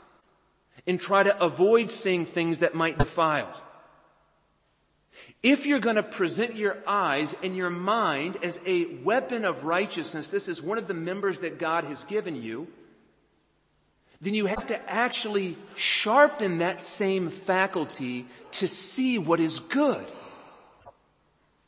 and 0.88 1.00
try 1.00 1.22
to 1.22 1.44
avoid 1.44 1.92
seeing 1.92 2.26
things 2.26 2.60
that 2.60 2.74
might 2.74 2.98
defile. 2.98 3.62
If 5.44 5.66
you're 5.66 5.80
going 5.80 5.98
to 5.98 6.04
present 6.04 6.56
your 6.56 6.78
eyes 6.88 7.36
and 7.44 7.56
your 7.56 7.70
mind 7.70 8.38
as 8.42 8.60
a 8.66 8.86
weapon 9.04 9.46
of 9.46 9.66
righteousness, 9.66 10.32
this 10.32 10.48
is 10.48 10.64
one 10.64 10.78
of 10.78 10.88
the 10.88 10.94
members 10.94 11.42
that 11.42 11.60
God 11.60 11.84
has 11.84 12.06
given 12.06 12.42
you, 12.42 12.68
then 14.20 14.34
you 14.34 14.48
have 14.48 14.68
to 14.68 14.92
actually 14.92 15.58
sharpen 15.76 16.60
that 16.60 16.82
same 16.82 17.30
faculty 17.30 18.26
to 18.52 18.68
see 18.68 19.20
what 19.20 19.40
is 19.40 19.60
good. 19.60 20.06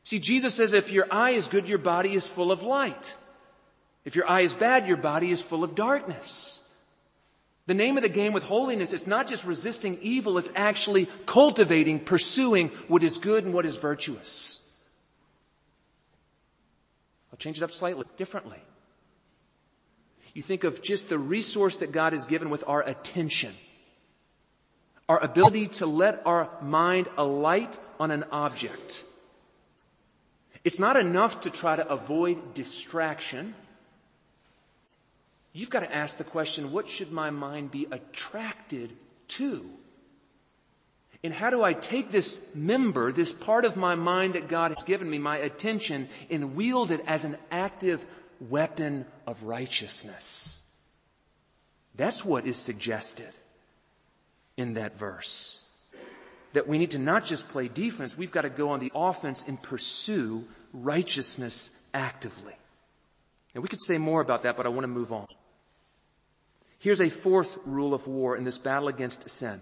See, 0.04 0.18
Jesus 0.18 0.56
says 0.56 0.74
if 0.74 0.92
your 0.92 1.06
eye 1.12 1.32
is 1.32 1.48
good, 1.48 1.70
your 1.70 1.78
body 1.78 2.14
is 2.14 2.28
full 2.28 2.52
of 2.52 2.64
light. 2.64 3.16
If 4.04 4.16
your 4.16 4.28
eye 4.28 4.42
is 4.42 4.56
bad, 4.56 4.88
your 4.88 4.98
body 4.98 5.30
is 5.30 5.44
full 5.44 5.64
of 5.64 5.76
darkness. 5.76 6.69
The 7.70 7.76
name 7.76 7.98
of 7.98 8.02
the 8.02 8.10
game 8.10 8.34
with 8.34 8.42
holiness, 8.42 8.94
it's 8.94 9.06
not 9.06 9.28
just 9.28 9.46
resisting 9.46 10.00
evil, 10.02 10.40
it's 10.40 10.52
actually 10.56 11.08
cultivating, 11.28 12.00
pursuing 12.00 12.70
what 12.88 13.04
is 13.04 13.20
good 13.20 13.46
and 13.46 13.54
what 13.54 13.64
is 13.64 13.76
virtuous. 13.76 14.66
I'll 17.32 17.38
change 17.38 17.58
it 17.58 17.64
up 17.64 17.70
slightly, 17.70 18.06
differently. 18.18 18.58
You 20.34 20.42
think 20.42 20.64
of 20.64 20.82
just 20.82 21.10
the 21.10 21.20
resource 21.20 21.78
that 21.78 21.92
God 21.92 22.14
has 22.14 22.26
given 22.26 22.50
with 22.50 22.64
our 22.66 22.82
attention. 22.82 23.54
Our 25.08 25.24
ability 25.24 25.68
to 25.68 25.86
let 25.86 26.24
our 26.26 26.50
mind 26.64 27.08
alight 27.20 27.80
on 28.00 28.10
an 28.10 28.26
object. 28.32 29.04
It's 30.64 30.80
not 30.80 30.98
enough 30.98 31.42
to 31.42 31.52
try 31.52 31.76
to 31.76 31.88
avoid 31.88 32.56
distraction. 32.56 33.54
You've 35.60 35.70
got 35.70 35.82
to 35.82 35.94
ask 35.94 36.16
the 36.16 36.24
question, 36.24 36.72
what 36.72 36.88
should 36.88 37.12
my 37.12 37.32
mind 37.32 37.70
be 37.70 37.86
attracted 37.92 38.94
to? 39.28 39.70
And 41.22 41.34
how 41.34 41.50
do 41.50 41.62
I 41.62 41.74
take 41.74 42.12
this 42.12 42.56
member, 42.56 43.12
this 43.12 43.34
part 43.34 43.66
of 43.66 43.76
my 43.76 43.96
mind 43.96 44.36
that 44.36 44.48
God 44.48 44.72
has 44.72 44.86
given 44.86 45.10
me, 45.10 45.18
my 45.18 45.36
attention, 45.36 46.08
and 46.30 46.56
wield 46.56 46.92
it 46.92 47.04
as 47.06 47.26
an 47.26 47.36
active 47.52 48.06
weapon 48.40 49.06
of 49.28 49.44
righteousness? 49.44 50.66
That's 51.94 52.24
what 52.24 52.46
is 52.46 52.56
suggested 52.56 53.28
in 54.56 54.76
that 54.76 54.98
verse. 54.98 55.70
That 56.54 56.70
we 56.70 56.78
need 56.78 56.92
to 56.92 57.00
not 57.00 57.26
just 57.26 57.50
play 57.50 57.68
defense, 57.68 58.18
we've 58.18 58.32
got 58.32 58.44
to 58.44 58.50
go 58.50 58.70
on 58.70 58.80
the 58.80 58.94
offense 58.96 59.46
and 59.46 59.62
pursue 59.62 60.46
righteousness 60.72 61.70
actively. 61.94 62.56
And 63.54 63.62
we 63.62 63.68
could 63.68 63.82
say 63.82 63.98
more 63.98 64.22
about 64.22 64.44
that, 64.44 64.56
but 64.56 64.66
I 64.66 64.70
want 64.70 64.84
to 64.84 64.88
move 64.88 65.12
on. 65.12 65.28
Here's 66.80 67.02
a 67.02 67.10
fourth 67.10 67.58
rule 67.66 67.94
of 67.94 68.08
war 68.08 68.36
in 68.36 68.46
this 68.46 68.58
battle 68.58 68.88
against 68.88 69.30
sin. 69.30 69.60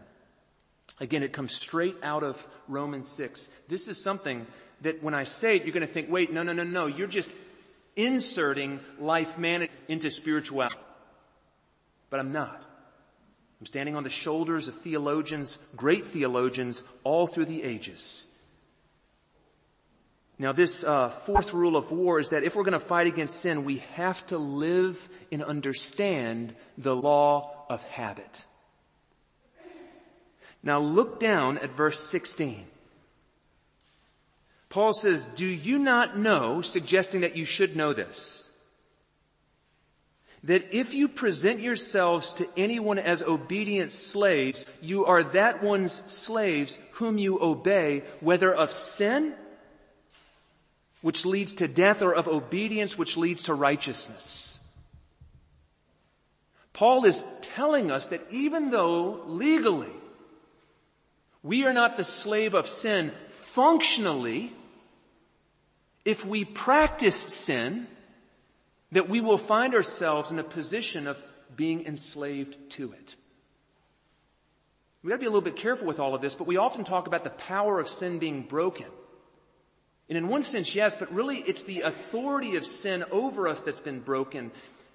Again, 1.00 1.24
it 1.24 1.34
comes 1.34 1.54
straight 1.54 1.96
out 2.02 2.24
of 2.24 2.48
Romans 2.68 3.08
6. 3.10 3.48
This 3.68 3.88
is 3.88 4.02
something 4.02 4.48
that 4.82 5.04
when 5.04 5.14
I 5.14 5.24
say 5.24 5.56
it, 5.56 5.64
you're 5.64 5.74
going 5.74 5.86
to 5.86 5.92
think, 5.92 6.10
wait, 6.10 6.32
no, 6.32 6.44
no, 6.44 6.54
no, 6.54 6.64
no, 6.64 6.86
you're 6.88 7.08
just 7.08 7.36
inserting 7.96 8.80
life 9.00 9.38
management 9.38 9.80
into 9.88 10.10
spirituality. 10.10 10.76
But 12.10 12.20
I'm 12.20 12.32
not. 12.32 12.64
I'm 13.60 13.66
standing 13.66 13.96
on 13.96 14.04
the 14.04 14.10
shoulders 14.10 14.68
of 14.68 14.76
theologians, 14.76 15.58
great 15.76 16.06
theologians, 16.06 16.84
all 17.04 17.26
through 17.26 17.46
the 17.46 17.64
ages. 17.64 18.34
Now 20.40 20.52
this 20.52 20.84
uh, 20.84 21.10
fourth 21.10 21.54
rule 21.54 21.76
of 21.76 21.92
war 21.92 22.20
is 22.20 22.30
that 22.30 22.44
if 22.44 22.56
we're 22.56 22.64
going 22.64 22.74
to 22.74 22.80
fight 22.80 23.08
against 23.08 23.40
sin, 23.40 23.64
we 23.64 23.78
have 23.96 24.26
to 24.28 24.38
live 24.38 25.10
and 25.32 25.44
understand 25.44 26.54
the 26.78 26.96
law 26.96 27.66
of 27.70 27.82
habit. 27.90 28.46
Now 30.62 30.80
look 30.80 31.20
down 31.20 31.58
at 31.58 31.72
verse 31.72 32.00
16. 32.00 32.66
Paul 34.70 34.94
says, 34.94 35.26
do 35.26 35.48
you 35.48 35.80
not 35.80 36.18
know, 36.18 36.62
suggesting 36.62 37.22
that 37.22 37.36
you 37.36 37.46
should 37.46 37.76
know 37.76 37.94
this, 37.94 38.48
that 40.44 40.76
if 40.76 40.94
you 40.94 41.08
present 41.08 41.62
yourselves 41.62 42.34
to 42.34 42.48
anyone 42.56 43.00
as 43.00 43.24
obedient 43.24 43.92
slaves, 43.92 44.68
you 44.82 45.06
are 45.06 45.24
that 45.24 45.64
one's 45.64 45.94
slaves 46.12 46.80
whom 46.92 47.18
you 47.18 47.42
obey, 47.42 48.04
whether 48.20 48.54
of 48.54 48.72
sin 48.72 49.34
which 51.02 51.26
leads 51.26 51.54
to 51.56 51.68
death 51.68 52.02
or 52.02 52.14
of 52.14 52.28
obedience 52.28 52.98
which 52.98 53.18
leads 53.18 53.44
to 53.44 53.54
righteousness. 53.54 54.54
Paul 56.74 57.06
is 57.06 57.24
telling 57.42 57.92
us 57.92 58.10
that 58.10 58.22
even 58.32 58.70
though 58.70 59.24
legally 59.26 59.92
we 61.44 61.66
are 61.66 61.74
not 61.74 61.98
the 61.98 62.04
slave 62.04 62.54
of 62.54 62.68
sin 62.68 63.12
functionally, 63.30 64.54
if 66.06 66.26
we 66.26 66.46
practice 66.46 67.16
sin, 67.16 67.88
that 68.92 69.10
we 69.10 69.22
will 69.22 69.38
find 69.38 69.74
ourselves 69.74 70.32
in 70.32 70.40
a 70.40 70.44
position 70.44 71.08
of 71.08 71.24
being 71.56 71.86
enslaved 71.86 72.56
to 72.72 72.92
it. 72.94 73.16
We 75.04 75.10
gotta 75.10 75.20
be 75.20 75.26
a 75.26 75.30
little 75.30 75.42
bit 75.42 75.56
careful 75.56 75.88
with 75.88 76.00
all 76.00 76.16
of 76.16 76.22
this, 76.22 76.36
but 76.36 76.48
we 76.48 76.58
often 76.58 76.84
talk 76.84 77.08
about 77.08 77.24
the 77.24 77.30
power 77.30 77.80
of 77.80 77.88
sin 77.88 78.20
being 78.20 78.42
broken. 78.42 78.88
And 80.10 80.18
in 80.18 80.28
one 80.30 80.44
sense, 80.44 80.74
yes, 80.74 80.96
but 80.96 81.12
really 81.14 81.38
it's 81.38 81.64
the 81.64 81.82
authority 81.82 82.56
of 82.56 82.66
sin 82.66 83.04
over 83.12 83.48
us 83.48 83.62
that's 83.62 83.82
been 83.82 84.00
broken. 84.00 84.52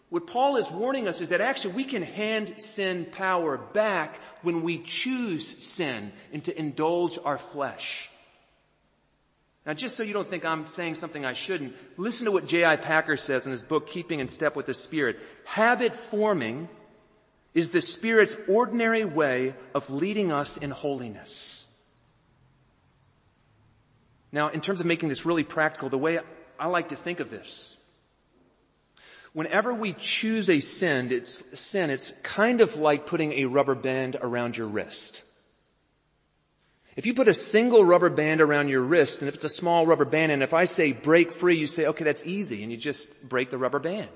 What 0.08 0.26
Paul 0.26 0.56
is 0.56 0.70
warning 0.70 1.08
us 1.08 1.20
is 1.20 1.30
that 1.30 1.40
actually 1.40 1.74
we 1.74 1.84
can 1.84 2.02
hand 2.02 2.60
sin 2.60 3.06
power 3.06 3.58
back 3.58 4.20
when 4.42 4.62
we 4.62 4.78
choose 4.78 5.64
sin 5.64 6.12
and 6.32 6.44
to 6.44 6.58
indulge 6.58 7.18
our 7.24 7.38
flesh. 7.38 8.10
Now 9.64 9.74
just 9.74 9.96
so 9.96 10.02
you 10.02 10.12
don't 10.12 10.26
think 10.26 10.44
I'm 10.44 10.66
saying 10.66 10.96
something 10.96 11.24
I 11.24 11.34
shouldn't, 11.34 11.74
listen 11.96 12.26
to 12.26 12.32
what 12.32 12.46
J.I. 12.46 12.76
Packer 12.76 13.16
says 13.16 13.46
in 13.46 13.52
his 13.52 13.62
book, 13.62 13.88
Keeping 13.88 14.20
in 14.20 14.28
Step 14.28 14.56
with 14.56 14.66
the 14.66 14.74
Spirit. 14.74 15.18
Habit 15.44 15.94
forming 15.94 16.68
is 17.54 17.70
the 17.70 17.80
Spirit's 17.80 18.36
ordinary 18.48 19.04
way 19.04 19.54
of 19.74 19.88
leading 19.90 20.32
us 20.32 20.56
in 20.56 20.70
holiness. 20.70 21.71
Now, 24.32 24.48
in 24.48 24.62
terms 24.62 24.80
of 24.80 24.86
making 24.86 25.10
this 25.10 25.26
really 25.26 25.44
practical, 25.44 25.90
the 25.90 25.98
way 25.98 26.18
I 26.58 26.66
like 26.66 26.88
to 26.88 26.96
think 26.96 27.20
of 27.20 27.30
this, 27.30 27.76
whenever 29.34 29.74
we 29.74 29.92
choose 29.92 30.48
a 30.48 30.60
sin, 30.60 31.12
it's 31.12 31.60
sin, 31.60 31.90
it's 31.90 32.12
kind 32.22 32.62
of 32.62 32.76
like 32.76 33.06
putting 33.06 33.32
a 33.34 33.44
rubber 33.44 33.74
band 33.74 34.16
around 34.20 34.56
your 34.56 34.66
wrist. 34.66 35.24
If 36.96 37.06
you 37.06 37.14
put 37.14 37.28
a 37.28 37.34
single 37.34 37.84
rubber 37.84 38.10
band 38.10 38.40
around 38.40 38.68
your 38.68 38.82
wrist, 38.82 39.20
and 39.20 39.28
if 39.28 39.34
it's 39.34 39.44
a 39.44 39.50
small 39.50 39.86
rubber 39.86 40.04
band, 40.04 40.32
and 40.32 40.42
if 40.42 40.52
I 40.52 40.64
say 40.64 40.92
break 40.92 41.32
free, 41.32 41.56
you 41.56 41.66
say, 41.66 41.86
okay, 41.86 42.04
that's 42.04 42.26
easy, 42.26 42.62
and 42.62 42.72
you 42.72 42.78
just 42.78 43.28
break 43.28 43.50
the 43.50 43.58
rubber 43.58 43.78
band. 43.78 44.10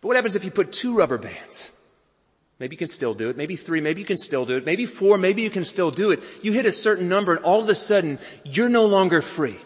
But 0.00 0.08
what 0.08 0.16
happens 0.16 0.36
if 0.36 0.44
you 0.44 0.50
put 0.50 0.72
two 0.72 0.94
rubber 0.94 1.18
bands? 1.18 1.78
Maybe 2.60 2.74
you 2.74 2.78
can 2.78 2.88
still 2.88 3.14
do 3.14 3.30
it. 3.30 3.38
Maybe 3.38 3.56
three. 3.56 3.80
Maybe 3.80 4.02
you 4.02 4.06
can 4.06 4.18
still 4.18 4.44
do 4.44 4.56
it. 4.56 4.66
Maybe 4.66 4.84
four. 4.84 5.16
Maybe 5.16 5.40
you 5.40 5.50
can 5.50 5.64
still 5.64 5.90
do 5.90 6.10
it. 6.10 6.22
You 6.42 6.52
hit 6.52 6.66
a 6.66 6.72
certain 6.72 7.08
number 7.08 7.34
and 7.34 7.42
all 7.42 7.62
of 7.62 7.68
a 7.70 7.74
sudden 7.74 8.18
you're 8.44 8.68
no 8.68 8.84
longer 8.84 9.22
free. 9.22 9.56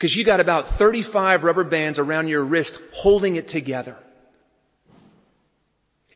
Cause 0.00 0.16
you 0.16 0.24
got 0.24 0.40
about 0.40 0.66
35 0.66 1.44
rubber 1.44 1.62
bands 1.62 1.98
around 1.98 2.28
your 2.28 2.42
wrist 2.42 2.78
holding 2.94 3.36
it 3.36 3.46
together. 3.46 3.96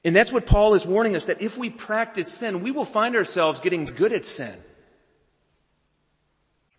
And 0.02 0.16
that's 0.16 0.32
what 0.32 0.46
Paul 0.46 0.74
is 0.74 0.84
warning 0.84 1.14
us 1.14 1.26
that 1.26 1.40
if 1.40 1.56
we 1.56 1.70
practice 1.70 2.32
sin, 2.32 2.62
we 2.62 2.70
will 2.70 2.84
find 2.84 3.14
ourselves 3.14 3.60
getting 3.60 3.84
good 3.84 4.12
at 4.12 4.24
sin. 4.24 4.54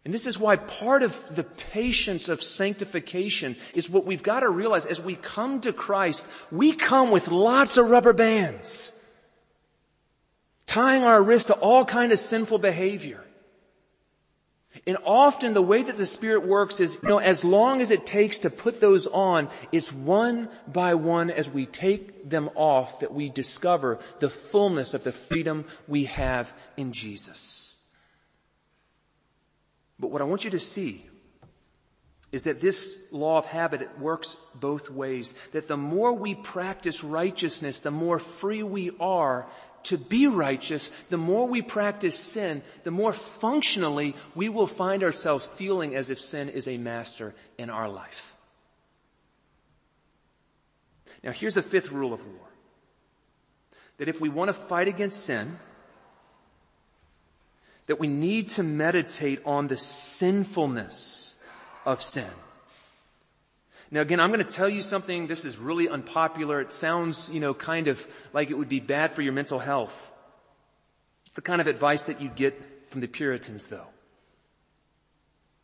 And 0.06 0.14
this 0.14 0.28
is 0.28 0.38
why 0.38 0.56
part 0.56 1.02
of 1.02 1.36
the 1.36 1.44
patience 1.44 2.30
of 2.30 2.44
sanctification 2.44 3.56
is 3.74 3.90
what 3.90 4.06
we've 4.06 4.22
got 4.22 4.42
to 4.42 4.50
realize 4.50 4.86
as 4.86 5.02
we 5.02 5.16
come 5.16 5.62
to 5.62 5.74
Christ, 5.74 6.30
we 6.52 6.74
come 6.74 7.10
with 7.10 7.30
lots 7.30 7.78
of 7.78 7.90
rubber 7.90 8.14
bands. 8.14 8.92
Tying 10.68 11.04
our 11.04 11.22
wrists 11.22 11.48
to 11.48 11.56
all 11.56 11.86
kind 11.86 12.12
of 12.12 12.20
sinful 12.20 12.60
behavior. 12.60 13.24
And 14.86 14.98
often 15.06 15.54
the 15.54 15.62
way 15.62 15.82
that 15.82 15.98
the 15.98 16.06
Spirit 16.06 16.46
works 16.46 16.80
is, 16.80 17.00
you 17.02 17.10
know, 17.10 17.18
as 17.18 17.44
long 17.44 17.82
as 17.82 17.90
it 17.90 18.06
takes 18.06 18.40
to 18.40 18.52
put 18.52 18.80
those 18.80 19.08
on, 19.08 19.50
it's 19.72 19.92
one 19.92 20.50
by 20.68 20.94
one 20.94 21.32
as 21.32 21.50
we 21.50 21.66
take 21.66 22.30
them 22.30 22.52
off 22.54 23.00
that 23.00 23.14
we 23.14 23.30
discover 23.30 23.98
the 24.20 24.30
fullness 24.30 24.94
of 24.94 25.04
the 25.04 25.12
freedom 25.12 25.66
we 25.88 26.06
have 26.06 26.54
in 26.78 26.92
Jesus. 26.92 27.76
But 30.00 30.12
what 30.12 30.22
I 30.22 30.25
want 30.25 30.44
you 30.44 30.52
to 30.52 30.60
see 30.60 31.06
is 32.32 32.44
that 32.44 32.60
this 32.60 33.08
law 33.12 33.38
of 33.38 33.46
habit, 33.46 33.82
it 33.82 34.00
works 34.00 34.36
both 34.56 34.90
ways. 34.90 35.36
That 35.54 35.68
the 35.68 35.78
more 35.78 36.14
we 36.14 36.36
practice 36.36 37.04
righteousness, 37.04 37.80
the 37.80 37.92
more 37.92 38.20
free 38.20 38.64
we 38.64 38.92
are 39.00 39.48
to 39.84 39.98
be 39.98 40.28
righteous. 40.28 40.90
The 41.10 41.18
more 41.18 41.48
we 41.48 41.62
practice 41.62 42.18
sin, 42.18 42.62
the 42.84 42.92
more 42.92 43.14
functionally 43.14 44.16
we 44.34 44.50
will 44.50 44.68
find 44.68 45.04
ourselves 45.04 45.46
feeling 45.46 45.96
as 45.96 46.10
if 46.10 46.20
sin 46.20 46.50
is 46.50 46.68
a 46.68 46.78
master 46.78 47.34
in 47.58 47.70
our 47.70 47.88
life. 47.88 48.36
Now 51.24 51.32
here's 51.32 51.54
the 51.54 51.62
fifth 51.62 51.92
rule 51.92 52.14
of 52.14 52.25
war. 52.25 52.48
That 53.98 54.10
if 54.10 54.20
we 54.20 54.30
want 54.30 54.50
to 54.50 54.54
fight 54.54 54.88
against 54.88 55.24
sin, 55.24 55.58
that 57.88 58.00
we 58.00 58.08
need 58.08 58.50
to 58.50 58.63
meditate 58.63 59.42
on 59.46 59.68
the 59.68 59.77
sinfulness 59.77 61.44
of 61.86 62.01
sin. 62.01 62.30
Now 63.92 64.01
again, 64.01 64.20
I'm 64.20 64.32
going 64.32 64.46
to 64.46 64.56
tell 64.56 64.70
you 64.70 64.82
something, 64.82 65.27
this 65.27 65.46
is 65.46 65.58
really 65.58 65.88
unpopular. 65.88 66.60
It 66.60 66.72
sounds, 66.72 67.32
you 67.32 67.39
know, 67.39 67.54
kind 67.54 67.88
of 67.88 68.06
like 68.34 68.50
it 68.50 68.58
would 68.58 68.70
be 68.70 68.80
bad 68.80 69.12
for 69.12 69.22
your 69.22 69.34
mental 69.34 69.60
health. 69.60 70.12
It's 71.27 71.36
the 71.36 71.42
kind 71.42 71.62
of 71.62 71.68
advice 71.68 72.04
that 72.04 72.22
you 72.22 72.30
get 72.30 72.89
from 72.89 73.01
the 73.01 73.08
Puritans 73.08 73.68
though. 73.68 73.88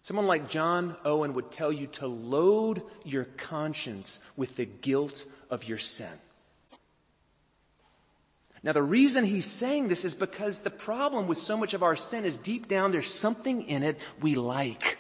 Someone 0.04 0.28
like 0.28 0.50
John 0.50 0.96
Owen 1.06 1.34
would 1.34 1.52
tell 1.52 1.72
you 1.72 1.88
to 1.88 2.08
load 2.08 2.82
your 3.04 3.26
conscience 3.26 4.20
with 4.36 4.56
the 4.56 4.66
guilt 4.66 5.26
of 5.50 5.64
your 5.64 5.78
sin. 5.78 6.08
Now 8.64 8.74
the 8.74 8.84
reason 8.84 9.26
he's 9.26 9.46
saying 9.48 9.88
this 9.88 10.06
is 10.06 10.14
because 10.14 10.60
the 10.60 10.70
problem 10.70 11.28
with 11.28 11.40
so 11.40 11.58
much 11.58 11.74
of 11.74 11.82
our 11.82 11.96
sin 11.96 12.26
is 12.26 12.38
deep 12.38 12.68
down 12.68 12.92
there's 12.92 13.12
something 13.12 13.64
in 13.64 13.84
it 13.84 14.00
we 14.22 14.36
like. 14.36 15.00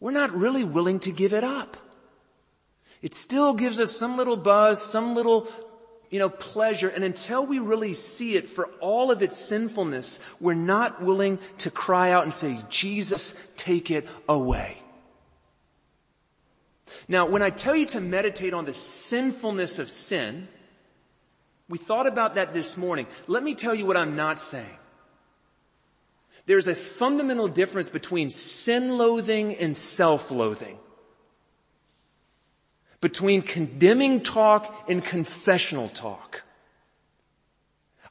We're 0.00 0.12
not 0.12 0.34
really 0.34 0.64
willing 0.64 1.00
to 1.00 1.12
give 1.12 1.32
it 1.32 1.44
up. 1.44 1.76
It 3.02 3.14
still 3.14 3.54
gives 3.54 3.78
us 3.78 3.96
some 3.96 4.16
little 4.16 4.36
buzz, 4.36 4.82
some 4.82 5.14
little, 5.14 5.48
you 6.10 6.18
know, 6.18 6.28
pleasure. 6.28 6.88
And 6.88 7.04
until 7.04 7.46
we 7.46 7.58
really 7.58 7.94
see 7.94 8.34
it 8.34 8.46
for 8.46 8.66
all 8.80 9.10
of 9.10 9.22
its 9.22 9.36
sinfulness, 9.36 10.18
we're 10.40 10.54
not 10.54 11.02
willing 11.02 11.38
to 11.58 11.70
cry 11.70 12.10
out 12.10 12.24
and 12.24 12.32
say, 12.32 12.58
Jesus, 12.68 13.34
take 13.56 13.90
it 13.90 14.08
away. 14.28 14.78
Now, 17.06 17.26
when 17.26 17.42
I 17.42 17.50
tell 17.50 17.76
you 17.76 17.86
to 17.86 18.00
meditate 18.00 18.54
on 18.54 18.64
the 18.64 18.74
sinfulness 18.74 19.78
of 19.78 19.90
sin, 19.90 20.48
we 21.68 21.78
thought 21.78 22.06
about 22.06 22.36
that 22.36 22.54
this 22.54 22.76
morning. 22.76 23.06
Let 23.26 23.42
me 23.42 23.54
tell 23.54 23.74
you 23.74 23.86
what 23.86 23.96
I'm 23.96 24.16
not 24.16 24.40
saying. 24.40 24.66
There's 26.46 26.66
a 26.66 26.74
fundamental 26.74 27.46
difference 27.46 27.90
between 27.90 28.30
sin 28.30 28.96
loathing 28.96 29.54
and 29.56 29.76
self-loathing. 29.76 30.78
Between 33.02 33.42
condemning 33.42 34.22
talk 34.22 34.86
and 34.88 35.04
confessional 35.04 35.90
talk. 35.90 36.42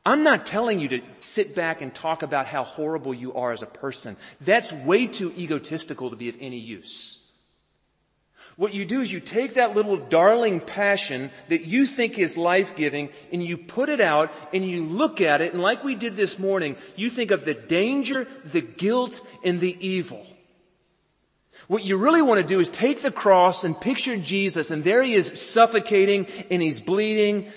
I'm 0.05 0.23
not 0.23 0.45
telling 0.45 0.79
you 0.79 0.87
to 0.89 1.01
sit 1.19 1.55
back 1.55 1.81
and 1.81 1.93
talk 1.93 2.21
about 2.21 2.45
how 2.45 2.63
horrible 2.63 3.13
you 3.13 3.33
are 3.33 3.51
as 3.51 3.63
a 3.63 3.65
person. 3.65 4.15
That's 4.39 4.71
way 4.71 5.07
too 5.07 5.33
egotistical 5.35 6.11
to 6.11 6.15
be 6.15 6.29
of 6.29 6.37
any 6.39 6.59
use. 6.59 7.26
What 8.57 8.73
you 8.73 8.85
do 8.85 9.01
is 9.01 9.13
you 9.13 9.19
take 9.19 9.53
that 9.53 9.75
little 9.75 9.97
darling 9.97 10.59
passion 10.59 11.29
that 11.47 11.65
you 11.65 11.85
think 11.85 12.17
is 12.17 12.37
life-giving 12.37 13.09
and 13.31 13.43
you 13.43 13.55
put 13.55 13.87
it 13.87 14.01
out 14.01 14.33
and 14.51 14.67
you 14.67 14.83
look 14.83 15.21
at 15.21 15.41
it 15.41 15.53
and 15.53 15.61
like 15.61 15.83
we 15.83 15.93
did 15.93 16.15
this 16.15 16.39
morning, 16.39 16.75
you 16.95 17.11
think 17.11 17.29
of 17.29 17.45
the 17.45 17.53
danger, 17.53 18.27
the 18.45 18.61
guilt, 18.61 19.21
and 19.43 19.59
the 19.59 19.77
evil. 19.79 20.25
What 21.67 21.83
you 21.83 21.97
really 21.97 22.23
want 22.23 22.41
to 22.41 22.47
do 22.47 22.59
is 22.59 22.71
take 22.71 23.03
the 23.03 23.11
cross 23.11 23.63
and 23.63 23.79
picture 23.79 24.17
Jesus 24.17 24.71
and 24.71 24.83
there 24.83 25.03
he 25.03 25.13
is 25.13 25.39
suffocating 25.39 26.25
and 26.49 26.59
he's 26.59 26.81
bleeding 26.81 27.51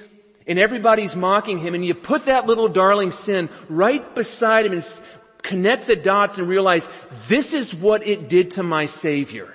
and 0.46 0.58
everybody's 0.58 1.16
mocking 1.16 1.58
him 1.58 1.74
and 1.74 1.82
you 1.82 1.94
put 1.94 2.26
that 2.26 2.44
little 2.44 2.68
darling 2.68 3.10
sin 3.10 3.48
right 3.70 4.14
beside 4.14 4.66
him 4.66 4.72
and 4.72 5.00
connect 5.40 5.86
the 5.86 5.96
dots 5.96 6.36
and 6.36 6.46
realize 6.46 6.86
this 7.28 7.54
is 7.54 7.74
what 7.74 8.06
it 8.06 8.28
did 8.28 8.50
to 8.52 8.62
my 8.62 8.84
Savior. 8.84 9.54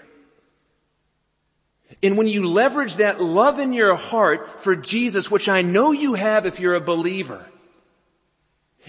And 2.06 2.20
when 2.20 2.28
you 2.28 2.48
leverage 2.48 2.98
that 2.98 3.20
love 3.20 3.58
in 3.58 3.74
your 3.74 3.96
heart 3.96 4.62
for 4.62 4.76
Jesus, 4.76 5.32
which 5.32 5.50
I 5.50 5.64
know 5.64 5.92
you 5.92 6.14
have 6.14 6.46
if 6.46 6.60
you're 6.60 6.76
a 6.76 6.80
believer, 6.80 7.44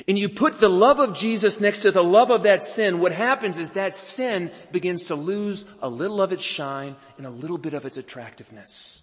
and 0.06 0.18
you 0.18 0.28
put 0.28 0.60
the 0.60 0.68
love 0.68 0.98
of 0.98 1.14
Jesus 1.14 1.58
next 1.58 1.80
to 1.80 1.90
the 1.90 2.04
love 2.04 2.30
of 2.30 2.42
that 2.42 2.62
sin, 2.62 3.00
what 3.00 3.12
happens 3.12 3.58
is 3.58 3.70
that 3.70 3.94
sin 3.94 4.50
begins 4.70 5.06
to 5.06 5.14
lose 5.14 5.64
a 5.80 5.88
little 5.88 6.20
of 6.20 6.30
its 6.30 6.42
shine 6.42 6.94
and 7.16 7.26
a 7.26 7.30
little 7.30 7.56
bit 7.56 7.72
of 7.72 7.86
its 7.86 7.96
attractiveness. 7.96 9.02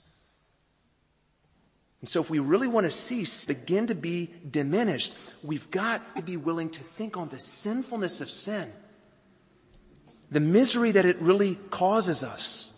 And 2.02 2.08
so 2.08 2.22
if 2.22 2.30
we 2.30 2.38
really 2.38 2.68
want 2.68 2.86
to 2.86 2.92
see 2.92 3.26
begin 3.52 3.88
to 3.88 3.96
be 3.96 4.30
diminished, 4.48 5.16
we've 5.42 5.72
got 5.72 6.18
to 6.18 6.22
be 6.22 6.38
willing 6.38 6.70
to 6.70 6.84
think 6.84 7.18
on 7.18 7.30
the 7.30 7.40
sinfulness 7.40 8.22
of 8.22 8.30
sin. 8.30 8.72
The 10.30 10.40
misery 10.40 10.92
that 10.92 11.08
it 11.08 11.20
really 11.20 11.56
causes 11.72 12.24
us. 12.24 12.73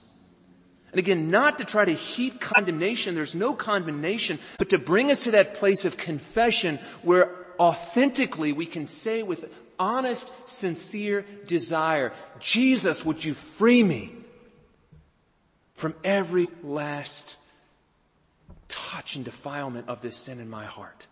And 0.95 0.99
again, 1.01 1.27
not 1.27 1.57
to 1.57 1.65
try 1.65 1.83
to 1.83 1.91
heap 1.91 2.39
condemnation, 2.39 3.15
there's 3.15 3.35
no 3.35 3.53
condemnation, 3.53 4.39
but 4.57 4.69
to 4.69 4.77
bring 4.77 5.11
us 5.11 5.25
to 5.25 5.31
that 5.31 5.55
place 5.55 5.83
of 5.83 5.97
confession 5.97 6.79
where 7.01 7.37
authentically 7.59 8.53
we 8.53 8.65
can 8.65 8.87
say 8.87 9.21
with 9.21 9.53
honest, 9.77 10.31
sincere 10.47 11.25
desire, 11.47 12.13
Jesus, 12.39 13.03
would 13.03 13.25
you 13.25 13.33
free 13.33 13.83
me 13.83 14.13
from 15.73 15.93
every 16.01 16.47
last 16.63 17.35
touch 18.69 19.17
and 19.17 19.25
defilement 19.25 19.89
of 19.89 20.01
this 20.01 20.15
sin 20.15 20.39
in 20.39 20.49
my 20.49 20.63
heart? 20.63 21.07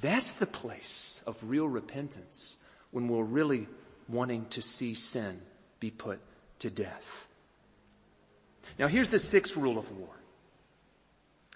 That's 0.00 0.34
the 0.34 0.46
place 0.46 1.24
of 1.26 1.36
real 1.50 1.66
repentance 1.66 2.58
when 2.92 3.08
we're 3.08 3.24
really 3.24 3.66
wanting 4.08 4.46
to 4.50 4.62
see 4.62 4.94
sin 4.94 5.40
be 5.80 5.90
put 5.90 6.20
to 6.60 6.70
death. 6.70 7.26
Now 8.78 8.88
here's 8.88 9.10
the 9.10 9.18
sixth 9.18 9.56
rule 9.56 9.78
of 9.78 9.90
war. 9.96 10.08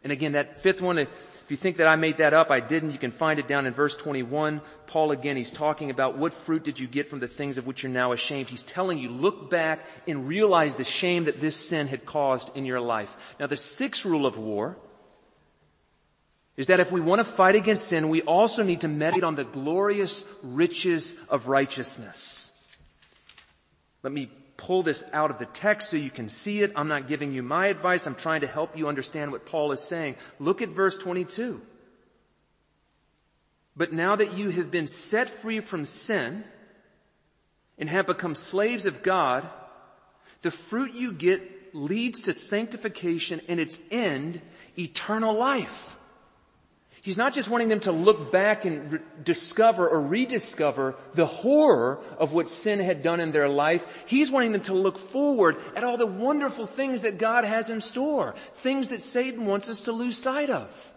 And 0.03 0.13
again, 0.13 0.33
that 0.33 0.61
fifth 0.61 0.81
one, 0.81 0.99
if 0.99 1.09
you 1.49 1.57
think 1.57 1.79
that 1.79 1.89
I 1.89 1.97
made 1.97 2.19
that 2.19 2.33
up, 2.33 2.51
I 2.51 2.61
didn't. 2.61 2.93
You 2.93 2.99
can 2.99 3.11
find 3.11 3.41
it 3.41 3.49
down 3.49 3.67
in 3.67 3.73
verse 3.73 3.97
21. 3.97 4.61
Paul 4.87 5.11
again, 5.11 5.37
he's 5.37 5.51
talking 5.51 5.91
about 5.91 6.17
what 6.17 6.33
fruit 6.33 6.63
did 6.63 6.79
you 6.79 6.87
get 6.87 7.09
from 7.09 7.19
the 7.19 7.27
things 7.27 7.59
of 7.59 7.67
which 7.67 7.83
you're 7.83 7.91
now 7.91 8.13
ashamed. 8.13 8.49
He's 8.49 8.63
telling 8.63 8.99
you, 8.99 9.09
look 9.09 9.51
back 9.51 9.85
and 10.07 10.29
realize 10.29 10.77
the 10.77 10.85
shame 10.85 11.25
that 11.25 11.41
this 11.41 11.57
sin 11.57 11.89
had 11.89 12.05
caused 12.05 12.57
in 12.57 12.65
your 12.65 12.81
life. 12.81 13.35
Now 13.41 13.47
the 13.47 13.57
sixth 13.57 14.05
rule 14.05 14.27
of 14.27 14.39
war 14.39 14.77
is 16.57 16.69
that 16.69 16.81
if 16.81 16.93
we 16.93 17.01
want 17.01 17.19
to 17.19 17.25
fight 17.25 17.55
against 17.55 17.89
sin, 17.89 18.09
we 18.09 18.23
also 18.23 18.63
need 18.63 18.83
to 18.83 18.89
meditate 18.89 19.25
on 19.25 19.35
the 19.35 19.45
glorious 19.45 20.25
riches 20.43 21.17
of 21.29 21.49
righteousness. 21.49 22.53
Let 24.03 24.13
me 24.13 24.31
pull 24.57 24.83
this 24.83 25.05
out 25.13 25.31
of 25.31 25.39
the 25.39 25.47
text 25.47 25.91
so 25.91 25.97
you 25.97 26.11
can 26.11 26.29
see 26.29 26.63
it. 26.63 26.73
I'm 26.77 26.89
not 26.89 27.09
giving 27.09 27.33
you 27.33 27.43
my 27.43 27.67
advice. 27.67 28.07
I'm 28.07 28.15
trying 28.15 28.41
to 28.41 28.47
help 28.47 28.77
you 28.77 28.89
understand 28.89 29.33
what 29.33 29.47
Paul 29.47 29.73
is 29.73 29.81
saying. 29.81 30.17
Look 30.39 30.63
at 30.63 30.69
verse 30.69 30.97
22. 30.97 31.61
But 33.77 33.93
now 33.93 34.17
that 34.17 34.37
you 34.37 34.51
have 34.51 34.71
been 34.71 34.89
set 34.89 35.29
free 35.29 35.61
from 35.61 35.85
sin 35.85 36.45
and 37.79 37.91
have 37.91 38.07
become 38.07 38.35
slaves 38.35 38.87
of 38.87 39.03
God, 39.03 39.47
the 40.41 40.51
fruit 40.51 40.95
you 40.95 41.13
get 41.13 41.75
leads 41.75 42.23
to 42.23 42.33
sanctification 42.33 43.41
and 43.49 43.61
its 43.61 43.81
end, 43.91 44.41
eternal 44.79 45.35
life. 45.35 45.99
He's 47.07 47.17
not 47.17 47.35
just 47.35 47.49
wanting 47.49 47.69
them 47.69 47.79
to 47.81 47.93
look 47.93 48.33
back 48.33 48.65
and 48.65 48.95
re- 48.95 48.99
discover 49.23 49.89
or 49.89 50.03
rediscover 50.03 50.97
the 51.15 51.25
horror 51.25 52.01
of 52.19 52.33
what 52.33 52.49
sin 52.49 52.81
had 52.81 53.05
done 53.05 53.21
in 53.21 53.31
their 53.31 53.49
life. 53.49 54.05
He's 54.09 54.29
wanting 54.29 54.51
them 54.51 54.63
to 54.63 54.75
look 54.75 54.99
forward 54.99 55.57
at 55.77 55.85
all 55.85 55.99
the 55.99 56.05
wonderful 56.05 56.67
things 56.67 57.03
that 57.03 57.17
God 57.17 57.45
has 57.45 57.71
in 57.71 57.81
store. 57.81 58.35
Things 58.55 58.89
that 58.89 59.01
Satan 59.01 59.47
wants 59.47 59.69
us 59.69 59.83
to 59.83 59.93
lose 59.93 60.19
sight 60.19 60.51
of. 60.51 60.95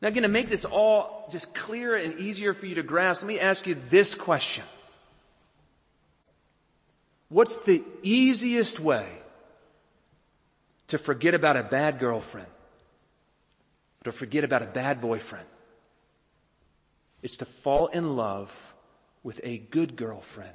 Now 0.00 0.08
again, 0.08 0.22
to 0.22 0.30
make 0.30 0.48
this 0.48 0.64
all 0.64 1.28
just 1.30 1.54
clearer 1.54 1.96
and 1.96 2.18
easier 2.18 2.54
for 2.54 2.64
you 2.64 2.76
to 2.76 2.82
grasp, 2.82 3.20
let 3.20 3.28
me 3.28 3.38
ask 3.38 3.66
you 3.66 3.76
this 3.90 4.14
question. 4.14 4.64
What's 7.28 7.56
the 7.64 7.84
easiest 8.02 8.80
way 8.80 9.06
to 10.86 10.96
forget 10.96 11.34
about 11.34 11.58
a 11.58 11.62
bad 11.62 11.98
girlfriend? 11.98 12.48
To 14.04 14.12
forget 14.12 14.44
about 14.44 14.62
a 14.62 14.66
bad 14.66 15.00
boyfriend? 15.00 15.46
It's 17.22 17.36
to 17.38 17.44
fall 17.44 17.88
in 17.88 18.16
love 18.16 18.74
with 19.22 19.40
a 19.44 19.58
good 19.58 19.96
girlfriend 19.96 20.54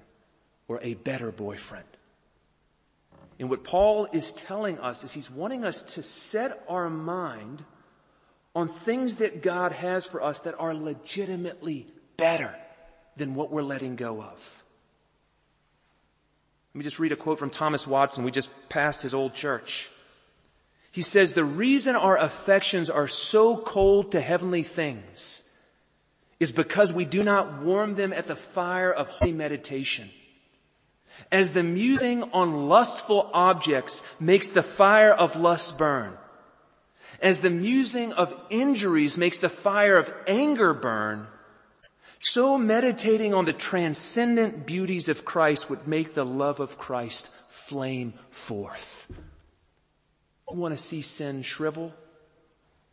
or 0.67 0.79
a 0.81 0.95
better 0.95 1.31
boyfriend. 1.31 1.85
And 3.39 3.49
what 3.49 3.63
Paul 3.63 4.07
is 4.11 4.31
telling 4.31 4.79
us 4.79 5.03
is 5.03 5.11
he's 5.11 5.29
wanting 5.29 5.63
us 5.65 5.81
to 5.93 6.01
set 6.01 6.63
our 6.67 6.89
mind 6.89 7.63
on 8.55 8.69
things 8.69 9.17
that 9.17 9.43
God 9.43 9.73
has 9.73 10.05
for 10.05 10.23
us 10.23 10.39
that 10.39 10.55
are 10.57 10.73
legitimately 10.73 11.87
better 12.17 12.55
than 13.17 13.35
what 13.35 13.51
we're 13.51 13.61
letting 13.61 13.95
go 13.95 14.21
of. 14.23 14.63
Let 16.73 16.79
me 16.79 16.83
just 16.83 16.99
read 16.99 17.11
a 17.11 17.15
quote 17.15 17.39
from 17.39 17.49
Thomas 17.49 17.85
Watson. 17.85 18.23
We 18.23 18.31
just 18.31 18.69
passed 18.69 19.01
his 19.01 19.13
old 19.13 19.33
church. 19.33 19.89
He 20.95 21.01
says, 21.01 21.33
the 21.33 21.43
reason 21.43 21.97
our 21.97 22.15
affections 22.15 22.89
are 22.89 23.09
so 23.09 23.57
cold 23.57 24.13
to 24.13 24.21
heavenly 24.21 24.63
things 24.63 25.43
is 26.39 26.53
because 26.53 26.93
we 26.93 27.03
do 27.03 27.21
not 27.21 27.61
warm 27.61 27.95
them 27.95 28.13
at 28.13 28.27
the 28.27 28.35
fire 28.37 28.93
of 28.93 29.09
holy 29.09 29.33
meditation. 29.33 30.09
As 31.33 31.51
the 31.51 31.63
musing 31.63 32.23
on 32.31 32.69
lustful 32.69 33.29
objects 33.33 34.03
makes 34.21 34.51
the 34.51 34.63
fire 34.63 35.11
of 35.11 35.35
lust 35.35 35.77
burn, 35.77 36.17
as 37.21 37.41
the 37.41 37.49
musing 37.49 38.13
of 38.13 38.33
injuries 38.49 39.17
makes 39.17 39.39
the 39.39 39.49
fire 39.49 39.97
of 39.97 40.15
anger 40.27 40.73
burn, 40.73 41.27
so 42.19 42.57
meditating 42.57 43.33
on 43.33 43.43
the 43.43 43.51
transcendent 43.51 44.65
beauties 44.65 45.09
of 45.09 45.25
Christ 45.25 45.69
would 45.69 45.89
make 45.89 46.13
the 46.13 46.25
love 46.25 46.61
of 46.61 46.77
Christ 46.77 47.35
flame 47.49 48.13
forth. 48.29 49.11
You 50.51 50.57
want 50.57 50.73
to 50.73 50.77
see 50.77 51.01
sin 51.01 51.41
shrivel? 51.41 51.93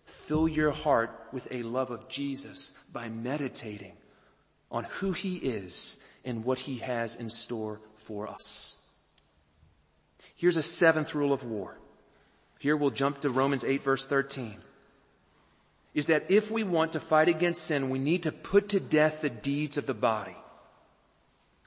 Fill 0.05 0.49
your 0.49 0.73
heart 0.73 1.29
with 1.33 1.49
a 1.51 1.62
love 1.62 1.91
of 1.91 2.09
Jesus 2.09 2.73
by 2.93 3.09
meditating 3.09 3.93
on 4.71 4.85
who 4.85 5.12
he 5.12 5.37
is 5.37 6.03
and 6.25 6.45
what 6.45 6.59
he 6.59 6.79
has 6.79 7.17
in 7.17 7.29
store 7.29 7.81
for 7.97 8.27
us. 8.29 8.79
Here's 10.35 10.57
a 10.57 10.62
seventh 10.62 11.15
rule 11.15 11.33
of 11.33 11.45
war. 11.45 11.79
Here 12.59 12.77
we'll 12.77 12.91
jump 12.91 13.21
to 13.21 13.31
Romans 13.31 13.65
8 13.65 13.83
verse 13.83 14.07
13. 14.07 14.57
Is 15.95 16.07
that 16.07 16.31
if 16.31 16.51
we 16.51 16.65
want 16.65 16.95
to 16.95 17.01
fight 17.01 17.29
against 17.29 17.65
sin, 17.65 17.91
we 17.91 17.99
need 17.99 18.23
to 18.23 18.33
put 18.33 18.71
to 18.71 18.81
death 18.81 19.21
the 19.21 19.31
deeds 19.31 19.77
of 19.77 19.87
the 19.87 19.95
body. 19.95 20.37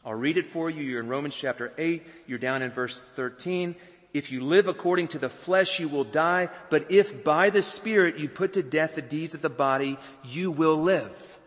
I'll 0.03 0.13
read 0.13 0.37
it 0.37 0.45
for 0.45 0.69
you. 0.69 0.83
You're 0.83 1.01
in 1.01 1.07
Romans 1.07 1.35
chapter 1.35 1.73
8. 1.77 2.05
You're 2.27 2.39
down 2.39 2.61
in 2.61 2.71
verse 2.71 3.01
13. 3.01 3.75
If 4.15 4.31
you 4.31 4.45
live 4.45 4.69
according 4.69 5.09
to 5.09 5.19
the 5.19 5.27
flesh, 5.27 5.77
you 5.77 5.89
will 5.89 6.05
die. 6.05 6.47
But 6.69 6.89
if 6.89 7.25
by 7.25 7.49
the 7.49 7.61
Spirit 7.61 8.17
you 8.17 8.29
put 8.29 8.53
to 8.53 8.63
death 8.63 8.95
the 8.95 9.01
deeds 9.01 9.35
of 9.35 9.41
the 9.41 9.49
body, 9.49 9.97
you 10.23 10.51
will 10.51 10.81
live. 10.81 11.39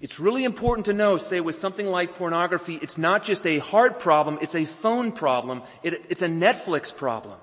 It's 0.00 0.18
really 0.18 0.42
important 0.42 0.86
to 0.86 0.92
know, 0.92 1.16
say 1.16 1.38
with 1.38 1.54
something 1.54 1.86
like 1.86 2.16
pornography, 2.16 2.74
it's 2.82 2.98
not 2.98 3.22
just 3.22 3.46
a 3.46 3.60
heart 3.60 4.00
problem, 4.00 4.38
it's 4.42 4.56
a 4.56 4.64
phone 4.64 5.12
problem, 5.12 5.62
it, 5.84 6.06
it's 6.08 6.22
a 6.22 6.26
Netflix 6.26 6.92
problem. 6.96 7.38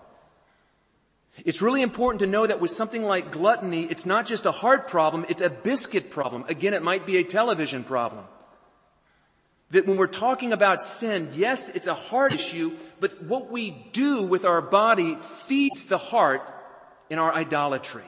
It's 1.46 1.62
really 1.62 1.84
important 1.84 2.20
to 2.20 2.28
know 2.28 2.46
that 2.46 2.60
with 2.60 2.72
something 2.72 3.04
like 3.04 3.32
gluttony, 3.32 3.84
it's 3.86 4.06
not 4.06 4.26
just 4.26 4.46
a 4.46 4.52
heart 4.52 4.90
problem, 4.90 5.26
it's 5.30 5.42
a 5.42 5.50
biscuit 5.50 6.10
problem. 6.10 6.44
Again, 6.50 6.74
it 6.74 6.84
might 6.84 7.06
be 7.06 7.16
a 7.16 7.24
television 7.24 7.86
problem. 7.86 8.26
That 9.72 9.86
when 9.86 9.98
we're 9.98 10.08
talking 10.08 10.54
about 10.54 10.84
sin, 10.84 11.30
yes, 11.34 11.76
it's 11.76 11.88
a 11.88 11.94
heart 11.94 12.32
issue, 12.32 12.72
but 13.00 13.22
what 13.24 13.52
we 13.52 13.72
do 13.92 14.24
with 14.24 14.46
our 14.46 14.62
body 14.62 15.16
feeds 15.16 15.88
the 15.88 15.98
heart 15.98 16.42
in 17.10 17.20
our 17.20 17.34
idolatry. 17.34 18.06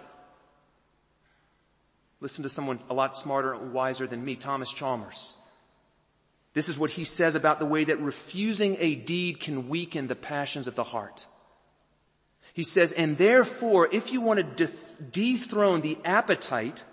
Listen 2.21 2.43
to 2.43 2.49
someone 2.49 2.79
a 2.89 2.93
lot 2.93 3.17
smarter 3.17 3.53
and 3.53 3.73
wiser 3.73 4.07
than 4.07 4.23
me, 4.23 4.35
Thomas 4.35 4.71
Chalmers. 4.71 5.37
This 6.53 6.69
is 6.69 6.79
what 6.79 6.91
he 6.91 7.03
says 7.03 7.35
about 7.35 7.59
the 7.59 7.65
way 7.65 7.83
that 7.83 8.01
refusing 8.01 8.77
a 8.79 8.95
deed 8.95 9.39
can 9.39 9.69
weaken 9.69 10.07
the 10.07 10.15
passions 10.15 10.67
of 10.67 10.75
the 10.75 10.83
heart. 10.83 11.27
He 12.53 12.63
says, 12.63 12.91
and 12.91 13.17
therefore, 13.17 13.87
if 13.91 14.11
you 14.11 14.21
want 14.21 14.57
to 14.57 14.69
dethrone 15.11 15.81
the 15.81 15.97
appetite, 16.03 16.83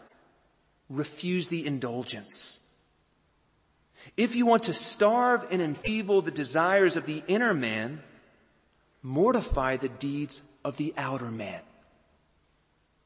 refuse 0.89 1.49
the 1.49 1.67
indulgence. 1.67 2.66
If 4.17 4.37
you 4.37 4.47
want 4.47 4.65
to 4.65 4.75
starve 4.75 5.47
and 5.51 5.61
enfeeble 5.61 6.23
the 6.23 6.31
desires 6.31 6.97
of 6.97 7.07
the 7.07 7.23
inner 7.27 7.55
man, 7.55 8.03
mortify 9.03 9.77
the 9.77 9.89
deeds 9.89 10.43
of 10.65 10.77
the 10.77 10.95
outer 10.97 11.31
man. 11.31 11.61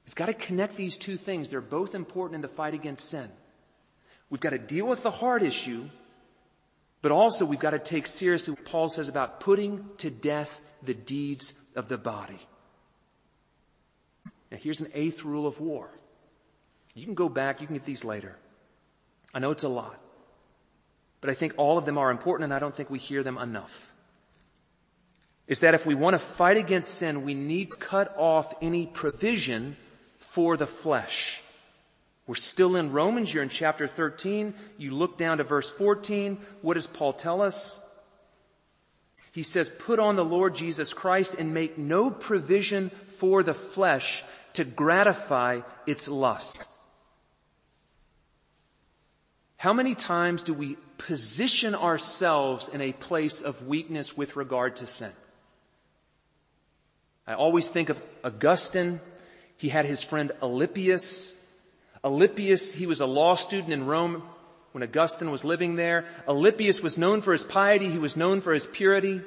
We've 0.06 0.14
got 0.14 0.26
to 0.26 0.34
connect 0.34 0.76
these 0.76 0.96
two 0.96 1.16
things. 1.16 1.48
They're 1.48 1.60
both 1.60 1.94
important 1.94 2.36
in 2.36 2.40
the 2.40 2.48
fight 2.48 2.74
against 2.74 3.08
sin. 3.08 3.28
We've 4.28 4.40
got 4.40 4.50
to 4.50 4.58
deal 4.58 4.86
with 4.88 5.02
the 5.02 5.10
heart 5.10 5.42
issue, 5.42 5.88
but 7.02 7.12
also 7.12 7.44
we've 7.44 7.60
got 7.60 7.70
to 7.70 7.78
take 7.78 8.06
seriously 8.06 8.54
what 8.54 8.64
Paul 8.64 8.88
says 8.88 9.08
about 9.08 9.40
putting 9.40 9.84
to 9.98 10.10
death 10.10 10.60
the 10.82 10.94
deeds 10.94 11.54
of 11.76 11.88
the 11.88 11.98
body. 11.98 12.38
Now 14.50 14.58
here's 14.58 14.80
an 14.80 14.90
eighth 14.94 15.24
rule 15.24 15.46
of 15.46 15.60
war. 15.60 15.90
You 16.94 17.04
can 17.04 17.14
go 17.14 17.28
back, 17.28 17.60
you 17.60 17.66
can 17.66 17.76
get 17.76 17.84
these 17.84 18.04
later. 18.04 18.36
I 19.32 19.38
know 19.38 19.52
it's 19.52 19.62
a 19.62 19.68
lot. 19.68 20.00
But 21.20 21.30
I 21.30 21.34
think 21.34 21.54
all 21.56 21.78
of 21.78 21.84
them 21.84 21.98
are 21.98 22.10
important 22.10 22.44
and 22.44 22.54
I 22.54 22.58
don't 22.58 22.74
think 22.74 22.90
we 22.90 22.98
hear 22.98 23.22
them 23.22 23.38
enough. 23.38 23.92
Is 25.46 25.60
that 25.60 25.74
if 25.74 25.84
we 25.84 25.94
want 25.94 26.14
to 26.14 26.18
fight 26.18 26.56
against 26.56 26.94
sin, 26.94 27.24
we 27.24 27.34
need 27.34 27.78
cut 27.78 28.14
off 28.16 28.54
any 28.62 28.86
provision 28.86 29.76
for 30.16 30.56
the 30.56 30.66
flesh. 30.66 31.42
We're 32.26 32.36
still 32.36 32.76
in 32.76 32.92
Romans, 32.92 33.34
you're 33.34 33.42
in 33.42 33.48
chapter 33.48 33.88
13. 33.88 34.54
You 34.78 34.92
look 34.92 35.18
down 35.18 35.38
to 35.38 35.44
verse 35.44 35.68
14. 35.68 36.38
What 36.62 36.74
does 36.74 36.86
Paul 36.86 37.12
tell 37.12 37.42
us? 37.42 37.84
He 39.32 39.42
says, 39.42 39.70
put 39.70 39.98
on 39.98 40.16
the 40.16 40.24
Lord 40.24 40.54
Jesus 40.54 40.92
Christ 40.92 41.34
and 41.38 41.54
make 41.54 41.78
no 41.78 42.10
provision 42.10 42.90
for 42.90 43.42
the 43.42 43.54
flesh 43.54 44.24
to 44.54 44.64
gratify 44.64 45.60
its 45.86 46.08
lust. 46.08 46.64
How 49.56 49.72
many 49.72 49.94
times 49.94 50.42
do 50.42 50.54
we 50.54 50.76
position 51.00 51.74
ourselves 51.74 52.68
in 52.68 52.80
a 52.82 52.92
place 52.92 53.40
of 53.40 53.66
weakness 53.66 54.16
with 54.16 54.36
regard 54.36 54.76
to 54.76 54.86
sin? 54.86 55.10
I 57.26 57.34
always 57.34 57.70
think 57.70 57.88
of 57.88 58.02
Augustine. 58.22 59.00
He 59.56 59.70
had 59.70 59.86
his 59.86 60.02
friend 60.02 60.30
Alypius. 60.42 61.34
Alypius, 62.04 62.74
he 62.74 62.86
was 62.86 63.00
a 63.00 63.06
law 63.06 63.34
student 63.34 63.72
in 63.72 63.86
Rome 63.86 64.22
when 64.72 64.82
Augustine 64.82 65.30
was 65.30 65.42
living 65.42 65.76
there. 65.76 66.04
Alypius 66.28 66.82
was 66.82 66.98
known 66.98 67.22
for 67.22 67.32
his 67.32 67.44
piety. 67.44 67.90
He 67.90 67.98
was 67.98 68.16
known 68.16 68.40
for 68.40 68.52
his 68.52 68.66
purity. 68.66 69.22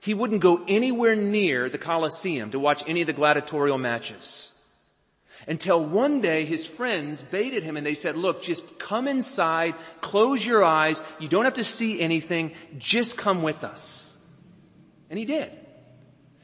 He 0.00 0.14
wouldn't 0.14 0.42
go 0.42 0.64
anywhere 0.68 1.16
near 1.16 1.68
the 1.68 1.78
Colosseum 1.78 2.50
to 2.50 2.58
watch 2.58 2.82
any 2.86 3.00
of 3.00 3.06
the 3.06 3.12
gladiatorial 3.12 3.78
matches. 3.78 4.59
Until 5.48 5.82
one 5.82 6.20
day 6.20 6.44
his 6.44 6.66
friends 6.66 7.22
baited 7.22 7.62
him 7.62 7.76
and 7.76 7.86
they 7.86 7.94
said, 7.94 8.16
look, 8.16 8.42
just 8.42 8.78
come 8.78 9.08
inside, 9.08 9.74
close 10.00 10.44
your 10.44 10.64
eyes, 10.64 11.02
you 11.18 11.28
don't 11.28 11.44
have 11.44 11.54
to 11.54 11.64
see 11.64 12.00
anything, 12.00 12.52
just 12.78 13.16
come 13.16 13.42
with 13.42 13.64
us. 13.64 14.16
And 15.08 15.18
he 15.18 15.24
did. 15.24 15.50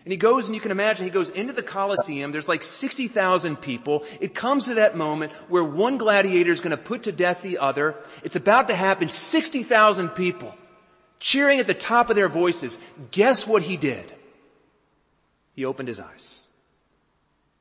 And 0.04 0.12
he 0.12 0.16
goes 0.16 0.46
and 0.46 0.54
you 0.54 0.61
can 0.61 0.70
imagine 0.70 1.04
he 1.04 1.11
goes 1.11 1.30
into 1.30 1.52
the 1.52 1.64
Colosseum. 1.64 2.30
There's 2.30 2.48
like 2.48 2.62
60,000 2.62 3.56
people. 3.56 4.04
It 4.20 4.35
comes 4.35 4.66
to 4.66 4.74
that 4.74 4.96
moment 4.96 5.32
where 5.48 5.64
one 5.64 5.98
gladiator 5.98 6.52
is 6.52 6.61
going 6.61 6.70
to 6.70 6.76
put 6.76 7.04
to 7.04 7.12
death 7.12 7.42
the 7.42 7.59
other. 7.59 7.96
It's 8.22 8.37
about 8.37 8.68
to 8.68 8.74
happen. 8.76 9.09
60,000 9.09 10.11
people 10.11 10.54
cheering 11.18 11.59
at 11.59 11.66
the 11.66 11.74
top 11.74 12.09
of 12.09 12.14
their 12.14 12.28
voices. 12.28 12.78
Guess 13.11 13.48
what 13.48 13.62
he 13.62 13.76
did? 13.76 14.12
He 15.54 15.64
opened 15.64 15.88
his 15.88 15.98
eyes. 15.98 16.46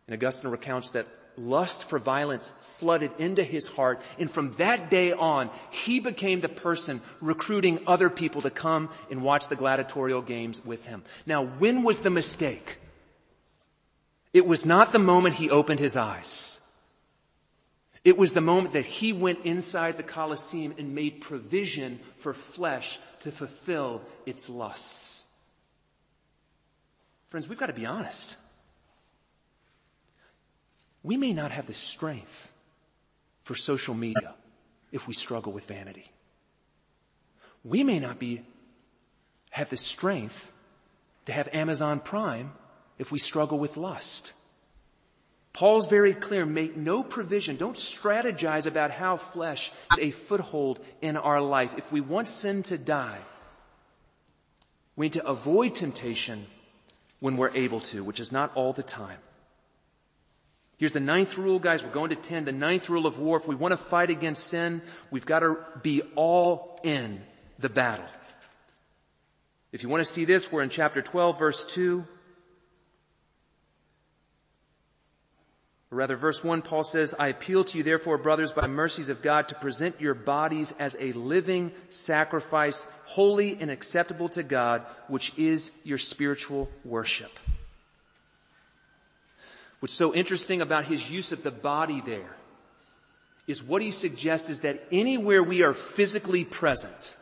And 0.08 0.14
Augustine 0.14 0.52
recounts 0.52 0.92
that 0.92 1.08
lust 1.38 1.84
for 1.84 2.00
violence 2.00 2.54
flooded 2.60 3.12
into 3.18 3.44
his 3.44 3.68
heart. 3.68 4.02
And 4.20 4.30
from 4.30 4.54
that 4.54 4.90
day 4.90 5.12
on, 5.12 5.50
he 5.72 6.00
became 6.00 6.42
the 6.42 6.50
person 6.50 7.02
recruiting 7.22 7.80
other 7.88 8.10
people 8.10 8.42
to 8.42 8.50
come 8.50 8.90
and 9.10 9.22
watch 9.22 9.48
the 9.48 9.56
gladiatorial 9.56 10.22
games 10.22 10.64
with 10.64 10.88
him. 10.88 11.04
Now, 11.26 11.46
when 11.46 11.84
was 11.84 12.00
the 12.00 12.10
mistake? 12.10 12.78
It 14.34 14.46
was 14.46 14.66
not 14.66 14.92
the 14.92 15.00
moment 15.00 15.36
he 15.36 15.50
opened 15.50 15.80
his 15.80 15.96
eyes. 15.96 16.62
It 18.04 18.18
was 18.18 18.34
the 18.34 18.42
moment 18.42 18.74
that 18.74 18.86
he 18.86 19.14
went 19.14 19.46
inside 19.46 19.98
the 19.98 20.04
Colosseum 20.04 20.76
and 20.78 20.94
made 20.94 21.22
provision 21.22 22.00
for 22.18 22.34
flesh 22.34 23.00
to 23.22 23.32
fulfill 23.32 24.02
its 24.28 24.48
lusts. 24.48 25.28
Friends, 27.28 27.50
we've 27.50 27.58
got 27.58 27.68
to 27.68 27.74
be 27.74 27.88
honest. 27.88 28.38
We 31.06 31.18
may 31.18 31.34
not 31.34 31.52
have 31.52 31.68
the 31.68 31.76
strength 31.76 32.52
for 33.44 33.54
social 33.54 33.94
media 33.94 34.34
if 34.92 35.08
we 35.08 35.14
struggle 35.14 35.54
with 35.54 35.68
vanity. 35.68 36.12
We 37.64 37.84
may 37.84 38.00
not 38.00 38.18
be, 38.18 38.42
have 39.52 39.70
the 39.70 39.78
strength 39.78 40.52
to 41.26 41.32
have 41.32 41.48
Amazon 41.54 42.00
Prime 42.00 42.54
if 42.98 43.12
we 43.12 43.20
struggle 43.20 43.60
with 43.60 43.78
lust. 43.78 44.34
Paul's 45.54 45.88
very 45.88 46.16
clear, 46.16 46.44
make 46.44 46.76
no 46.76 47.04
provision, 47.04 47.56
don't 47.56 47.78
strategize 47.78 48.66
about 48.66 48.90
how 48.90 49.16
flesh 49.16 49.72
a 50.00 50.10
foothold 50.10 50.80
in 51.04 51.18
our 51.18 51.40
life. 51.40 51.78
If 51.78 51.92
we 51.92 52.02
want 52.02 52.28
sin 52.28 52.64
to 52.64 52.80
die, 52.80 53.20
we 54.96 55.06
need 55.06 55.14
to 55.14 55.28
avoid 55.28 55.76
temptation 55.76 56.48
when 57.20 57.38
we're 57.38 57.56
able 57.56 57.82
to, 57.82 58.04
which 58.04 58.20
is 58.20 58.32
not 58.32 58.52
all 58.56 58.74
the 58.74 58.82
time. 58.82 59.20
Here's 60.78 60.92
the 60.92 61.00
ninth 61.00 61.38
rule, 61.38 61.60
guys. 61.60 61.84
We're 61.84 61.92
going 61.92 62.10
to 62.10 62.16
10. 62.16 62.46
The 62.46 62.52
ninth 62.52 62.90
rule 62.90 63.06
of 63.06 63.18
war. 63.18 63.38
If 63.38 63.48
we 63.48 63.56
want 63.56 63.72
to 63.72 63.78
fight 63.78 64.10
against 64.10 64.48
sin, 64.48 64.82
we've 65.10 65.26
got 65.26 65.40
to 65.40 65.58
be 65.82 66.02
all 66.16 66.80
in 66.84 67.22
the 67.60 67.70
battle. 67.70 68.06
If 69.72 69.84
you 69.84 69.90
want 69.90 70.06
to 70.06 70.12
see 70.12 70.26
this, 70.26 70.52
we're 70.52 70.64
in 70.64 70.70
chapter 70.70 71.02
12, 71.02 71.40
verse 71.40 71.74
2. 71.74 72.06
Or 75.92 75.98
rather, 75.98 76.18
verse 76.18 76.44
1, 76.44 76.62
Paul 76.62 76.84
says, 76.84 77.16
I 77.18 77.28
appeal 77.28 77.64
to 77.64 77.78
you 77.78 77.84
therefore, 77.84 78.18
brothers, 78.18 78.52
by 78.52 78.64
the 78.64 78.68
mercies 78.68 79.08
of 79.08 79.22
God, 79.22 79.48
to 79.50 79.56
present 79.56 80.02
your 80.02 80.14
bodies 80.14 80.74
as 80.78 80.98
a 81.00 81.14
living 81.14 81.72
sacrifice, 81.88 82.88
holy 83.06 83.58
and 83.62 83.72
acceptable 83.72 84.28
to 84.30 84.44
God, 84.44 84.82
which 85.08 85.38
is 85.38 85.72
your 85.86 85.98
spiritual 85.98 86.70
worship. 86.84 87.32
What's 89.86 89.94
so 89.94 90.16
interesting 90.16 90.64
about 90.64 90.86
his 90.86 91.12
use 91.12 91.32
of 91.32 91.44
the 91.44 91.52
body 91.52 92.02
there 92.02 92.36
is 93.46 93.62
what 93.62 93.84
he 93.84 93.92
suggests 93.92 94.50
is 94.50 94.62
that 94.62 94.84
anywhere 94.92 95.44
we 95.44 95.62
are 95.62 95.76
physically 95.76 96.44
present 96.44 97.16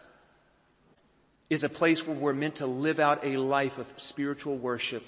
is 1.49 1.65
a 1.65 1.67
place 1.67 2.07
where 2.07 2.15
we're 2.15 2.31
meant 2.31 2.55
to 2.55 2.65
live 2.65 3.01
out 3.01 3.25
a 3.25 3.35
life 3.35 3.79
of 3.79 3.93
spiritual 3.97 4.55
worship 4.55 5.05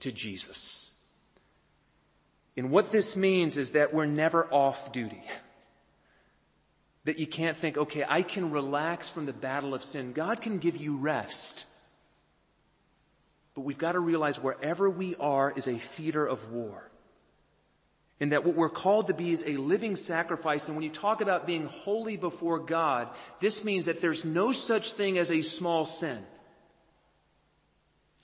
to 0.00 0.10
Jesus. 0.10 0.90
And 2.56 2.68
what 2.72 2.90
this 2.90 3.14
means 3.14 3.58
is 3.58 3.70
that 3.72 3.94
we're 3.94 4.06
never 4.06 4.52
off 4.52 4.90
duty. 4.90 5.22
That 7.04 7.20
you 7.20 7.28
can't 7.28 7.56
think, 7.56 7.78
okay, 7.78 8.04
I 8.08 8.22
can 8.22 8.50
relax 8.50 9.08
from 9.08 9.26
the 9.26 9.32
battle 9.32 9.72
of 9.72 9.84
sin. 9.84 10.14
God 10.14 10.40
can 10.40 10.58
give 10.58 10.76
you 10.76 10.96
rest. 10.96 11.64
But 13.54 13.60
we've 13.60 13.78
got 13.78 13.92
to 13.92 14.00
realize 14.00 14.42
wherever 14.42 14.90
we 14.90 15.14
are 15.14 15.52
is 15.54 15.68
a 15.68 15.78
theater 15.78 16.26
of 16.26 16.50
war. 16.50 16.87
And 18.20 18.32
that 18.32 18.44
what 18.44 18.56
we're 18.56 18.68
called 18.68 19.06
to 19.06 19.14
be 19.14 19.30
is 19.30 19.44
a 19.46 19.56
living 19.56 19.94
sacrifice. 19.94 20.66
And 20.66 20.76
when 20.76 20.82
you 20.82 20.90
talk 20.90 21.20
about 21.20 21.46
being 21.46 21.66
holy 21.66 22.16
before 22.16 22.58
God, 22.58 23.08
this 23.38 23.64
means 23.64 23.86
that 23.86 24.00
there's 24.00 24.24
no 24.24 24.50
such 24.52 24.92
thing 24.92 25.18
as 25.18 25.30
a 25.30 25.42
small 25.42 25.84
sin. 25.86 26.18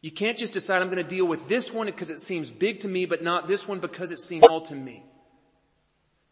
You 0.00 0.11
can't 0.11 0.37
just 0.37 0.52
decide 0.52 0.83
I'm 0.83 0.90
going 0.90 1.02
to 1.02 1.09
deal 1.09 1.26
with 1.26 1.48
this 1.48 1.72
one 1.72 1.87
because 1.87 2.11
it 2.11 2.20
seems 2.20 2.50
big 2.50 2.80
to 2.80 2.88
me, 2.88 3.07
but 3.07 3.22
not 3.22 3.46
this 3.46 3.66
one 3.68 3.78
because 3.78 4.11
it 4.11 4.20
seems 4.20 4.44
small 4.44 4.61
to 4.62 4.74
me. 4.74 5.02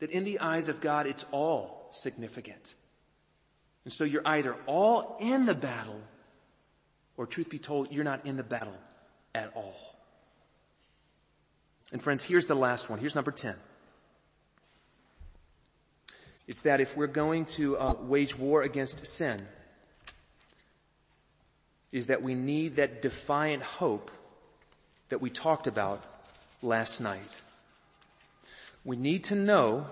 That 0.00 0.10
in 0.10 0.24
the 0.24 0.40
eyes 0.40 0.68
of 0.68 0.80
God, 0.80 1.06
it's 1.06 1.24
all 1.30 1.86
significant. 1.90 2.74
And 3.84 3.92
so 3.92 4.04
you're 4.04 4.26
either 4.26 4.56
all 4.66 5.16
in 5.20 5.46
the 5.46 5.54
battle 5.54 6.00
or 7.16 7.26
truth 7.26 7.48
be 7.48 7.58
told, 7.58 7.92
you're 7.92 8.04
not 8.04 8.26
in 8.26 8.36
the 8.36 8.42
battle 8.42 8.76
at 9.34 9.52
all. 9.54 9.91
And 11.92 12.02
friends, 12.02 12.24
here's 12.24 12.46
the 12.46 12.54
last 12.54 12.88
one. 12.88 12.98
Here's 12.98 13.14
number 13.14 13.30
10. 13.30 13.54
It's 16.48 16.62
that 16.62 16.80
if 16.80 16.96
we're 16.96 17.06
going 17.06 17.44
to 17.46 17.78
uh, 17.78 17.94
wage 18.00 18.36
war 18.36 18.62
against 18.62 19.06
sin, 19.06 19.40
is 21.92 22.06
that 22.06 22.22
we 22.22 22.34
need 22.34 22.76
that 22.76 23.02
defiant 23.02 23.62
hope 23.62 24.10
that 25.10 25.20
we 25.20 25.28
talked 25.28 25.66
about 25.66 26.02
last 26.62 27.00
night. 27.00 27.20
We 28.84 28.96
need 28.96 29.24
to 29.24 29.34
know 29.34 29.86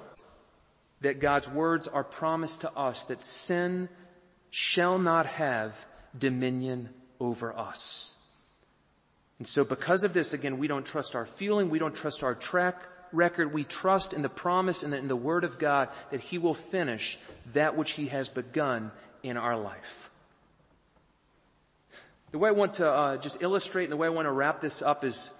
that 1.02 1.20
God's 1.20 1.48
words 1.48 1.86
are 1.86 2.02
promised 2.02 2.62
to 2.62 2.72
us 2.76 3.04
that 3.04 3.22
sin 3.22 3.88
shall 4.50 4.98
not 4.98 5.26
have 5.26 5.86
dominion 6.18 6.88
over 7.20 7.56
us. 7.56 8.19
And 9.40 9.48
so 9.48 9.64
because 9.64 10.04
of 10.04 10.12
this, 10.12 10.34
again, 10.34 10.58
we 10.58 10.68
don't 10.68 10.84
trust 10.84 11.16
our 11.16 11.24
feeling, 11.24 11.70
we 11.70 11.78
don't 11.78 11.94
trust 11.94 12.22
our 12.22 12.34
track 12.34 12.78
record, 13.10 13.54
we 13.54 13.64
trust 13.64 14.12
in 14.12 14.20
the 14.20 14.28
promise 14.28 14.82
and 14.82 14.92
in 14.92 15.08
the 15.08 15.16
word 15.16 15.44
of 15.44 15.58
God 15.58 15.88
that 16.10 16.20
He 16.20 16.36
will 16.36 16.52
finish 16.52 17.18
that 17.54 17.74
which 17.74 17.92
He 17.92 18.08
has 18.08 18.28
begun 18.28 18.92
in 19.22 19.38
our 19.38 19.56
life. 19.56 20.10
The 22.32 22.38
way 22.38 22.50
I 22.50 22.52
want 22.52 22.74
to 22.74 22.88
uh, 22.88 23.16
just 23.16 23.42
illustrate 23.42 23.84
and 23.84 23.92
the 23.92 23.96
way 23.96 24.08
I 24.08 24.10
want 24.10 24.26
to 24.26 24.32
wrap 24.32 24.60
this 24.60 24.82
up 24.82 25.04
is 25.04 25.32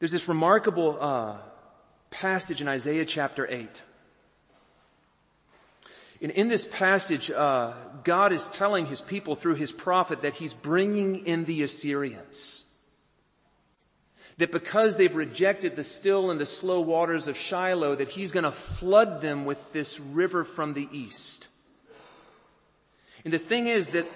there's 0.00 0.12
this 0.12 0.26
remarkable 0.26 0.98
uh, 1.00 1.36
passage 2.10 2.60
in 2.60 2.66
Isaiah 2.66 3.04
chapter 3.04 3.46
8. 3.48 3.82
And 6.20 6.30
in 6.32 6.48
this 6.48 6.66
passage, 6.66 7.30
uh, 7.30 7.74
God 8.04 8.32
is 8.32 8.48
telling 8.48 8.86
his 8.86 9.00
people 9.00 9.34
through 9.34 9.56
his 9.56 9.72
prophet 9.72 10.22
that 10.22 10.36
he's 10.36 10.54
bringing 10.54 11.26
in 11.26 11.44
the 11.44 11.62
Assyrians. 11.62 12.62
That 14.38 14.52
because 14.52 14.96
they've 14.96 15.14
rejected 15.14 15.76
the 15.76 15.84
still 15.84 16.30
and 16.30 16.40
the 16.40 16.46
slow 16.46 16.80
waters 16.80 17.28
of 17.28 17.36
Shiloh, 17.36 17.96
that 17.96 18.10
he's 18.10 18.32
going 18.32 18.44
to 18.44 18.52
flood 18.52 19.20
them 19.20 19.44
with 19.44 19.72
this 19.72 20.00
river 20.00 20.44
from 20.44 20.74
the 20.74 20.88
east. 20.90 21.48
And 23.24 23.32
the 23.32 23.38
thing 23.38 23.66
is 23.66 23.88
that 23.88 24.06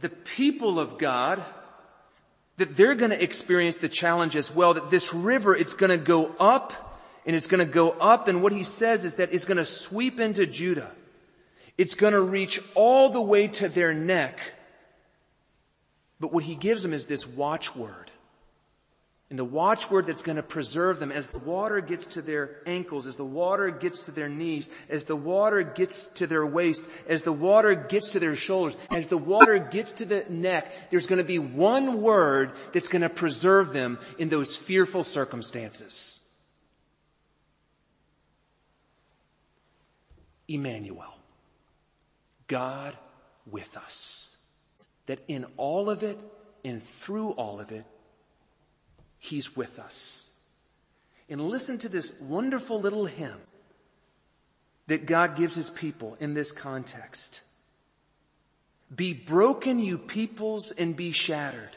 the 0.00 0.08
people 0.08 0.80
of 0.80 0.98
God, 0.98 1.42
that 2.56 2.76
they're 2.76 2.94
going 2.94 3.10
to 3.10 3.22
experience 3.22 3.76
the 3.76 3.88
challenge 3.88 4.36
as 4.36 4.52
well, 4.52 4.74
that 4.74 4.90
this 4.90 5.12
river, 5.12 5.54
it's 5.54 5.74
going 5.74 5.90
to 5.90 6.04
go 6.04 6.32
up 6.40 7.00
and 7.26 7.34
it's 7.36 7.46
going 7.46 7.64
to 7.64 7.72
go 7.72 7.90
up. 7.90 8.26
And 8.26 8.42
what 8.42 8.52
he 8.52 8.62
says 8.62 9.04
is 9.04 9.16
that 9.16 9.32
it's 9.32 9.44
going 9.44 9.58
to 9.58 9.64
sweep 9.64 10.18
into 10.18 10.46
Judah. 10.46 10.90
It's 11.76 11.94
going 11.94 12.12
to 12.12 12.20
reach 12.20 12.60
all 12.74 13.10
the 13.10 13.20
way 13.20 13.48
to 13.48 13.68
their 13.68 13.92
neck. 13.92 14.38
But 16.20 16.32
what 16.32 16.44
he 16.44 16.54
gives 16.54 16.82
them 16.82 16.92
is 16.92 17.06
this 17.06 17.26
watchword. 17.26 18.10
And 19.30 19.38
the 19.38 19.44
watchword 19.44 20.06
that's 20.06 20.22
going 20.22 20.36
to 20.36 20.42
preserve 20.42 21.00
them 21.00 21.10
as 21.10 21.26
the 21.28 21.38
water 21.38 21.80
gets 21.80 22.04
to 22.06 22.22
their 22.22 22.58
ankles, 22.66 23.06
as 23.06 23.16
the 23.16 23.24
water 23.24 23.70
gets 23.70 24.00
to 24.06 24.12
their 24.12 24.28
knees, 24.28 24.68
as 24.88 25.04
the 25.04 25.16
water 25.16 25.62
gets 25.62 26.08
to 26.10 26.26
their 26.26 26.46
waist, 26.46 26.88
as 27.08 27.24
the 27.24 27.32
water 27.32 27.74
gets 27.74 28.12
to 28.12 28.20
their 28.20 28.36
shoulders, 28.36 28.76
as 28.90 29.08
the 29.08 29.18
water 29.18 29.58
gets 29.58 29.92
to 29.92 30.04
the 30.04 30.24
neck, 30.28 30.90
there's 30.90 31.08
going 31.08 31.18
to 31.18 31.24
be 31.24 31.40
one 31.40 32.00
word 32.00 32.52
that's 32.72 32.86
going 32.86 33.02
to 33.02 33.08
preserve 33.08 33.72
them 33.72 33.98
in 34.18 34.28
those 34.28 34.56
fearful 34.56 35.02
circumstances. 35.02 36.20
Emmanuel. 40.46 41.13
God 42.48 42.96
with 43.50 43.76
us. 43.76 44.38
That 45.06 45.20
in 45.28 45.46
all 45.56 45.90
of 45.90 46.02
it 46.02 46.18
and 46.64 46.82
through 46.82 47.32
all 47.32 47.60
of 47.60 47.70
it, 47.72 47.84
He's 49.18 49.56
with 49.56 49.78
us. 49.78 50.30
And 51.28 51.40
listen 51.40 51.78
to 51.78 51.88
this 51.88 52.18
wonderful 52.20 52.80
little 52.80 53.06
hymn 53.06 53.40
that 54.86 55.06
God 55.06 55.36
gives 55.36 55.54
His 55.54 55.70
people 55.70 56.16
in 56.20 56.34
this 56.34 56.52
context. 56.52 57.40
Be 58.94 59.14
broken, 59.14 59.78
you 59.78 59.98
peoples, 59.98 60.70
and 60.70 60.94
be 60.94 61.10
shattered. 61.10 61.76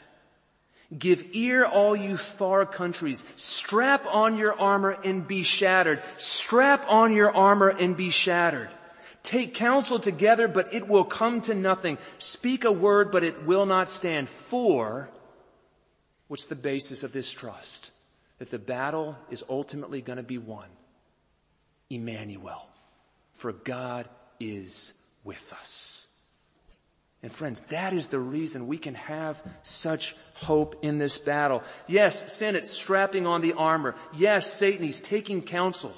Give 0.96 1.26
ear, 1.32 1.64
all 1.66 1.94
you 1.94 2.16
far 2.16 2.64
countries. 2.64 3.26
Strap 3.36 4.06
on 4.06 4.38
your 4.38 4.58
armor 4.58 4.96
and 5.04 5.26
be 5.26 5.42
shattered. 5.42 6.02
Strap 6.16 6.86
on 6.88 7.14
your 7.14 7.34
armor 7.34 7.68
and 7.68 7.96
be 7.96 8.10
shattered. 8.10 8.70
Take 9.22 9.54
counsel 9.54 9.98
together, 9.98 10.48
but 10.48 10.72
it 10.72 10.88
will 10.88 11.04
come 11.04 11.40
to 11.42 11.54
nothing. 11.54 11.98
Speak 12.18 12.64
a 12.64 12.72
word, 12.72 13.10
but 13.10 13.24
it 13.24 13.44
will 13.44 13.66
not 13.66 13.90
stand. 13.90 14.28
For, 14.28 15.10
what's 16.28 16.46
the 16.46 16.54
basis 16.54 17.02
of 17.02 17.12
this 17.12 17.30
trust? 17.30 17.90
that 18.38 18.50
the 18.50 18.58
battle 18.58 19.16
is 19.30 19.44
ultimately 19.48 20.00
going 20.00 20.16
to 20.16 20.22
be 20.22 20.38
won. 20.38 20.66
Emmanuel. 21.90 22.66
For 23.34 23.52
God 23.52 24.08
is 24.40 24.94
with 25.24 25.52
us. 25.52 26.04
And 27.22 27.32
friends, 27.32 27.62
that 27.62 27.92
is 27.92 28.08
the 28.08 28.20
reason 28.20 28.68
we 28.68 28.78
can 28.78 28.94
have 28.94 29.42
such 29.62 30.14
hope 30.34 30.78
in 30.82 30.98
this 30.98 31.18
battle. 31.18 31.64
Yes, 31.88 32.36
sin, 32.36 32.54
it's 32.54 32.70
strapping 32.70 33.26
on 33.26 33.40
the 33.40 33.54
armor. 33.54 33.96
Yes, 34.14 34.52
Satan, 34.52 34.84
he's 34.84 35.00
taking 35.00 35.42
counsel 35.42 35.92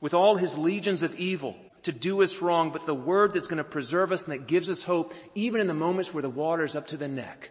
with 0.00 0.12
all 0.12 0.36
his 0.36 0.58
legions 0.58 1.02
of 1.02 1.18
evil 1.18 1.56
to 1.82 1.92
do 1.92 2.22
us 2.22 2.40
wrong, 2.40 2.70
but 2.70 2.86
the 2.86 2.94
word 2.94 3.34
that's 3.34 3.46
going 3.46 3.58
to 3.58 3.64
preserve 3.64 4.12
us 4.12 4.24
and 4.24 4.32
that 4.32 4.46
gives 4.46 4.70
us 4.70 4.82
hope, 4.82 5.12
even 5.34 5.60
in 5.60 5.66
the 5.66 5.74
moments 5.74 6.14
where 6.14 6.22
the 6.22 6.30
water 6.30 6.62
is 6.62 6.76
up 6.76 6.86
to 6.88 6.96
the 6.96 7.08
neck, 7.08 7.50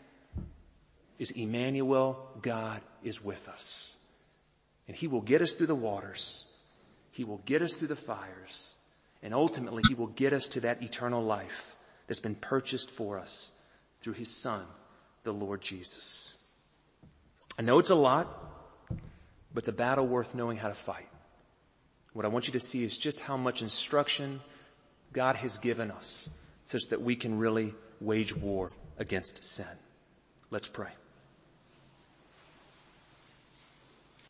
is 1.20 1.32
Emmanuel, 1.32 2.30
God 2.42 2.82
is 3.04 3.24
with 3.24 3.48
us. 3.50 4.10
And 4.88 4.96
he 4.96 5.08
will 5.08 5.22
get 5.22 5.42
us 5.42 5.54
through 5.54 5.68
the 5.68 5.76
waters. 5.76 6.48
He 7.12 7.24
will 7.24 7.42
get 7.46 7.62
us 7.62 7.76
through 7.76 7.90
the 7.90 7.96
fires. 7.96 8.78
And 9.22 9.34
ultimately, 9.34 9.84
he 9.88 9.94
will 9.94 10.08
get 10.08 10.34
us 10.34 10.48
to 10.50 10.62
that 10.62 10.82
eternal 10.82 11.24
life 11.24 11.76
that's 12.08 12.20
been 12.20 12.36
purchased 12.36 12.90
for 12.90 13.20
us 13.20 13.54
through 14.00 14.14
his 14.14 14.36
son, 14.36 14.66
the 15.24 15.34
Lord 15.34 15.62
Jesus. 15.62 16.34
I 17.60 17.62
know 17.62 17.78
it's 17.80 17.92
a 17.92 17.96
lot, 17.96 18.28
but 19.54 19.60
it's 19.60 19.68
a 19.68 19.74
battle 19.74 20.08
worth 20.08 20.34
knowing 20.34 20.58
how 20.58 20.70
to 20.70 20.74
fight. 20.74 21.08
What 22.14 22.26
I 22.26 22.28
want 22.28 22.48
you 22.48 22.54
to 22.54 22.60
see 22.60 22.84
is 22.84 22.98
just 22.98 23.22
how 23.22 23.38
much 23.38 23.62
instruction 23.62 24.42
God 25.14 25.36
has 25.38 25.58
given 25.58 25.92
us 25.92 26.30
such 26.64 26.84
that 26.90 27.02
we 27.02 27.16
can 27.16 27.38
really 27.38 27.74
wage 28.00 28.36
war 28.36 28.72
against 28.98 29.44
sin. 29.44 29.66
Let's 30.50 30.68
pray. 30.68 30.90